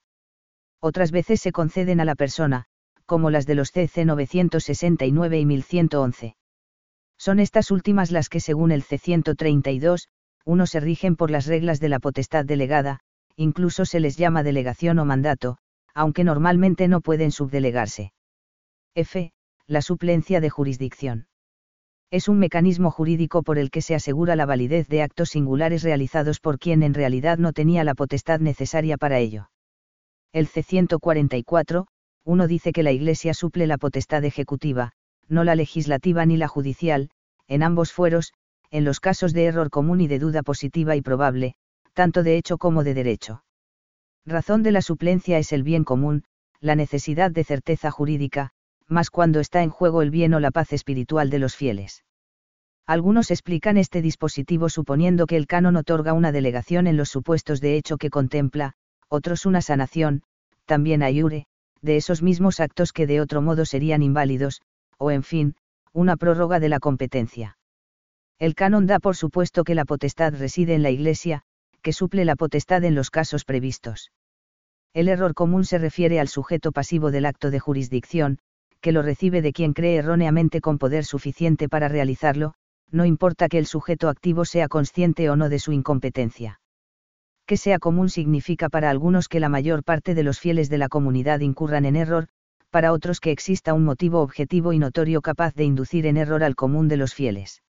Otras 0.81 1.11
veces 1.11 1.41
se 1.41 1.53
conceden 1.53 2.01
a 2.01 2.05
la 2.05 2.15
persona, 2.15 2.65
como 3.07 3.31
las 3.31 3.47
de 3.47 3.55
los 3.55 3.71
CC 3.71 4.05
969 4.05 5.41
y 5.41 5.47
1111. 5.47 6.37
Son 7.19 7.39
estas 7.39 7.71
últimas 7.71 8.11
las 8.13 8.29
que 8.29 8.41
según 8.41 8.73
el 8.73 8.83
C132, 8.83 10.09
1 10.47 10.67
se 10.67 10.81
rigen 10.81 11.17
por 11.17 11.31
las 11.31 11.47
reglas 11.47 11.81
de 11.81 11.91
la 11.91 11.99
potestad 11.99 12.47
delegada, 12.47 13.01
incluso 13.41 13.87
se 13.87 14.01
les 14.01 14.19
llama 14.19 14.43
delegación 14.43 14.99
o 14.99 15.07
mandato, 15.07 15.57
aunque 15.95 16.25
normalmente 16.25 16.89
no 16.89 17.01
pueden 17.01 17.33
subdelegarse. 17.33 18.13
F. 18.95 19.33
La 19.67 19.81
suplencia 19.81 20.43
de 20.43 20.51
jurisdicción. 20.51 21.27
Es 22.11 22.29
un 22.29 22.39
mecanismo 22.39 22.91
jurídico 22.91 23.43
por 23.43 23.57
el 23.57 23.71
que 23.71 23.81
se 23.81 23.95
asegura 23.95 24.37
la 24.37 24.45
validez 24.45 24.89
de 24.89 25.01
actos 25.01 25.31
singulares 25.31 25.83
realizados 25.83 26.39
por 26.39 26.59
quien 26.59 26.83
en 26.83 26.93
realidad 26.93 27.39
no 27.39 27.55
tenía 27.55 27.83
la 27.83 27.95
potestad 27.95 28.41
necesaria 28.41 28.99
para 28.99 29.19
ello. 29.19 29.51
El 30.35 30.47
C144, 30.47 31.87
uno 32.25 32.47
dice 32.47 32.73
que 32.73 32.83
la 32.83 32.93
Iglesia 32.93 33.33
suple 33.33 33.67
la 33.67 33.79
potestad 33.79 34.23
ejecutiva, 34.25 34.93
no 35.29 35.45
la 35.45 35.55
legislativa 35.55 36.27
ni 36.27 36.37
la 36.37 36.49
judicial, 36.49 37.09
en 37.49 37.63
ambos 37.63 37.93
fueros, 37.93 38.35
en 38.71 38.85
los 38.85 39.01
casos 39.01 39.33
de 39.33 39.47
error 39.47 39.71
común 39.71 40.03
y 40.03 40.09
de 40.09 40.19
duda 40.19 40.43
positiva 40.43 40.95
y 40.95 41.01
probable, 41.01 41.55
tanto 41.93 42.23
de 42.23 42.37
hecho 42.37 42.59
como 42.59 42.85
de 42.85 42.95
derecho. 42.95 43.45
Razón 44.27 44.63
de 44.63 44.73
la 44.73 44.83
suplencia 44.83 45.39
es 45.39 45.53
el 45.53 45.63
bien 45.63 45.85
común, 45.85 46.25
la 46.61 46.75
necesidad 46.75 47.31
de 47.31 47.45
certeza 47.45 47.91
jurídica, 47.91 48.51
más 48.87 49.11
cuando 49.11 49.41
está 49.41 49.63
en 49.63 49.71
juego 49.71 50.03
el 50.03 50.11
bien 50.11 50.35
o 50.35 50.41
la 50.41 50.51
paz 50.51 50.73
espiritual 50.73 51.31
de 51.31 51.39
los 51.39 51.57
fieles. 51.57 52.05
Algunos 52.87 53.31
explican 53.31 53.77
este 53.77 54.03
dispositivo 54.03 54.69
suponiendo 54.69 55.27
que 55.27 55.37
el 55.37 55.47
canon 55.47 55.77
otorga 55.77 56.13
una 56.13 56.33
delegación 56.33 56.87
en 56.87 56.97
los 56.97 57.09
supuestos 57.09 57.61
de 57.61 57.77
hecho 57.77 57.97
que 57.99 58.11
contempla, 58.11 58.75
otros 59.09 59.47
una 59.47 59.63
sanación, 59.63 60.23
también 60.67 61.03
ayure, 61.03 61.47
de 61.83 61.97
esos 61.97 62.23
mismos 62.23 62.61
actos 62.61 62.93
que 62.93 63.07
de 63.07 63.21
otro 63.21 63.43
modo 63.43 63.65
serían 63.65 64.03
inválidos, 64.03 64.61
o 64.99 65.11
en 65.11 65.23
fin, 65.23 65.55
una 65.93 66.17
prórroga 66.17 66.61
de 66.61 66.69
la 66.69 66.81
competencia. 66.81 67.59
El 68.39 68.55
canon 68.55 68.87
da 68.87 68.99
por 68.99 69.17
supuesto 69.17 69.65
que 69.65 69.75
la 69.75 69.85
potestad 69.85 70.35
reside 70.35 70.75
en 70.75 70.83
la 70.83 70.91
Iglesia, 70.91 71.43
que 71.81 71.93
suple 71.93 72.25
la 72.25 72.37
potestad 72.37 72.85
en 72.85 72.95
los 72.95 73.11
casos 73.11 73.45
previstos. 73.45 74.11
El 74.93 75.09
error 75.09 75.35
común 75.35 75.65
se 75.65 75.79
refiere 75.79 76.21
al 76.21 76.29
sujeto 76.29 76.73
pasivo 76.73 77.11
del 77.11 77.27
acto 77.27 77.51
de 77.51 77.61
jurisdicción, 77.61 78.39
que 78.81 78.93
lo 78.93 79.03
recibe 79.03 79.43
de 79.43 79.53
quien 79.53 79.73
cree 79.73 79.97
erróneamente 79.97 80.61
con 80.61 80.79
poder 80.79 81.05
suficiente 81.05 81.69
para 81.69 81.89
realizarlo, 81.89 82.55
no 82.91 83.05
importa 83.05 83.49
que 83.49 83.59
el 83.59 83.67
sujeto 83.67 84.09
activo 84.09 84.45
sea 84.45 84.69
consciente 84.69 85.31
o 85.31 85.37
no 85.37 85.49
de 85.49 85.59
su 85.59 85.73
incompetencia. 85.73 86.61
Que 87.47 87.57
sea 87.57 87.79
común 87.79 88.09
significa 88.09 88.69
para 88.69 88.91
algunos 88.91 89.29
que 89.29 89.41
la 89.41 89.49
mayor 89.49 89.85
parte 89.85 90.15
de 90.15 90.23
los 90.23 90.41
fieles 90.41 90.71
de 90.71 90.79
la 90.79 90.89
comunidad 90.89 91.41
incurran 91.41 91.85
en 91.85 91.97
error, 91.97 92.29
para 92.71 92.93
otros 92.93 93.21
que 93.21 93.33
exista 93.33 93.75
un 93.75 93.85
motivo 93.85 94.21
objetivo 94.21 94.73
y 94.73 94.79
notorio 94.79 95.21
capaz 95.21 95.55
de 95.55 95.65
inducir 95.65 96.07
en 96.07 96.17
error 96.17 96.43
al 96.43 96.55
común 96.55 96.89
de 96.89 96.97
los 96.97 97.15
fieles. 97.15 97.63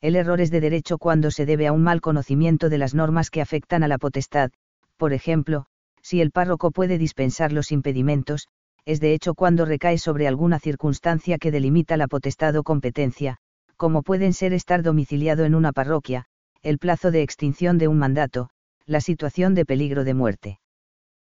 El 0.00 0.16
error 0.16 0.40
es 0.40 0.50
de 0.50 0.60
derecho 0.60 0.98
cuando 0.98 1.30
se 1.30 1.46
debe 1.46 1.66
a 1.66 1.72
un 1.72 1.82
mal 1.82 2.00
conocimiento 2.00 2.68
de 2.68 2.78
las 2.78 2.94
normas 2.94 3.30
que 3.30 3.40
afectan 3.40 3.82
a 3.82 3.88
la 3.88 3.98
potestad, 3.98 4.50
por 4.96 5.12
ejemplo, 5.12 5.66
si 6.02 6.20
el 6.20 6.30
párroco 6.30 6.70
puede 6.70 6.98
dispensar 6.98 7.52
los 7.52 7.72
impedimentos, 7.72 8.48
es 8.84 9.00
de 9.00 9.14
hecho 9.14 9.34
cuando 9.34 9.64
recae 9.64 9.98
sobre 9.98 10.28
alguna 10.28 10.60
circunstancia 10.60 11.38
que 11.38 11.50
delimita 11.50 11.96
la 11.96 12.06
potestad 12.06 12.54
o 12.56 12.62
competencia, 12.62 13.38
como 13.76 14.02
pueden 14.02 14.32
ser 14.32 14.52
estar 14.52 14.82
domiciliado 14.82 15.44
en 15.44 15.54
una 15.54 15.72
parroquia, 15.72 16.26
el 16.62 16.78
plazo 16.78 17.10
de 17.10 17.22
extinción 17.22 17.78
de 17.78 17.88
un 17.88 17.98
mandato, 17.98 18.50
la 18.86 19.00
situación 19.00 19.54
de 19.54 19.64
peligro 19.64 20.04
de 20.04 20.14
muerte. 20.14 20.60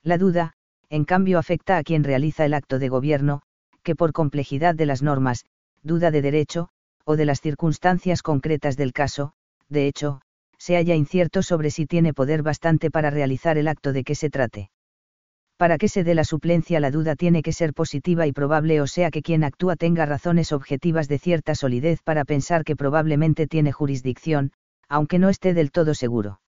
La 0.02 0.18
duda, 0.18 0.52
en 0.90 1.04
cambio, 1.04 1.38
afecta 1.38 1.78
a 1.78 1.82
quien 1.82 2.04
realiza 2.04 2.44
el 2.44 2.54
acto 2.54 2.78
de 2.78 2.88
gobierno, 2.88 3.42
que 3.82 3.96
por 3.96 4.12
complejidad 4.12 4.74
de 4.74 4.86
las 4.86 5.02
normas, 5.02 5.44
duda 5.82 6.10
de 6.10 6.22
derecho, 6.22 6.68
o 7.08 7.16
de 7.16 7.24
las 7.24 7.40
circunstancias 7.40 8.20
concretas 8.20 8.76
del 8.76 8.92
caso, 8.92 9.32
de 9.70 9.86
hecho, 9.86 10.20
se 10.58 10.76
halla 10.76 10.94
incierto 10.94 11.42
sobre 11.42 11.70
si 11.70 11.86
tiene 11.86 12.12
poder 12.12 12.42
bastante 12.42 12.90
para 12.90 13.08
realizar 13.08 13.56
el 13.56 13.66
acto 13.66 13.94
de 13.94 14.04
que 14.04 14.14
se 14.14 14.28
trate. 14.28 14.68
Para 15.56 15.78
que 15.78 15.88
se 15.88 16.04
dé 16.04 16.14
la 16.14 16.24
suplencia 16.24 16.80
la 16.80 16.90
duda 16.90 17.16
tiene 17.16 17.42
que 17.42 17.54
ser 17.54 17.72
positiva 17.72 18.26
y 18.26 18.32
probable 18.32 18.82
o 18.82 18.86
sea 18.86 19.10
que 19.10 19.22
quien 19.22 19.42
actúa 19.42 19.74
tenga 19.74 20.04
razones 20.04 20.52
objetivas 20.52 21.08
de 21.08 21.18
cierta 21.18 21.54
solidez 21.54 22.02
para 22.02 22.26
pensar 22.26 22.62
que 22.62 22.76
probablemente 22.76 23.46
tiene 23.46 23.72
jurisdicción, 23.72 24.52
aunque 24.86 25.18
no 25.18 25.30
esté 25.30 25.54
del 25.54 25.70
todo 25.70 25.94
seguro. 25.94 26.42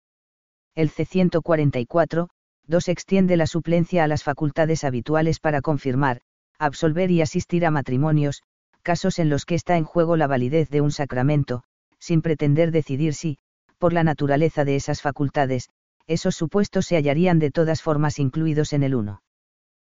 El 0.74 0.90
C144, 0.90 2.28
2 2.66 2.88
extiende 2.88 3.38
la 3.38 3.46
suplencia 3.46 4.04
a 4.04 4.08
las 4.08 4.24
facultades 4.24 4.84
habituales 4.84 5.40
para 5.40 5.62
confirmar, 5.62 6.20
absolver 6.58 7.10
y 7.10 7.22
asistir 7.22 7.64
a 7.64 7.70
matrimonios, 7.70 8.42
casos 8.80 9.18
en 9.18 9.28
los 9.28 9.44
que 9.44 9.54
está 9.54 9.76
en 9.76 9.84
juego 9.84 10.16
la 10.16 10.26
validez 10.26 10.68
de 10.70 10.80
un 10.80 10.90
sacramento, 10.90 11.62
sin 11.98 12.22
pretender 12.22 12.70
decidir 12.70 13.14
si, 13.14 13.38
por 13.78 13.92
la 13.92 14.04
naturaleza 14.04 14.64
de 14.64 14.76
esas 14.76 15.02
facultades, 15.02 15.70
esos 16.06 16.34
supuestos 16.34 16.86
se 16.86 16.96
hallarían 16.96 17.38
de 17.38 17.50
todas 17.50 17.82
formas 17.82 18.18
incluidos 18.18 18.72
en 18.72 18.82
el 18.82 18.94
uno. 18.94 19.22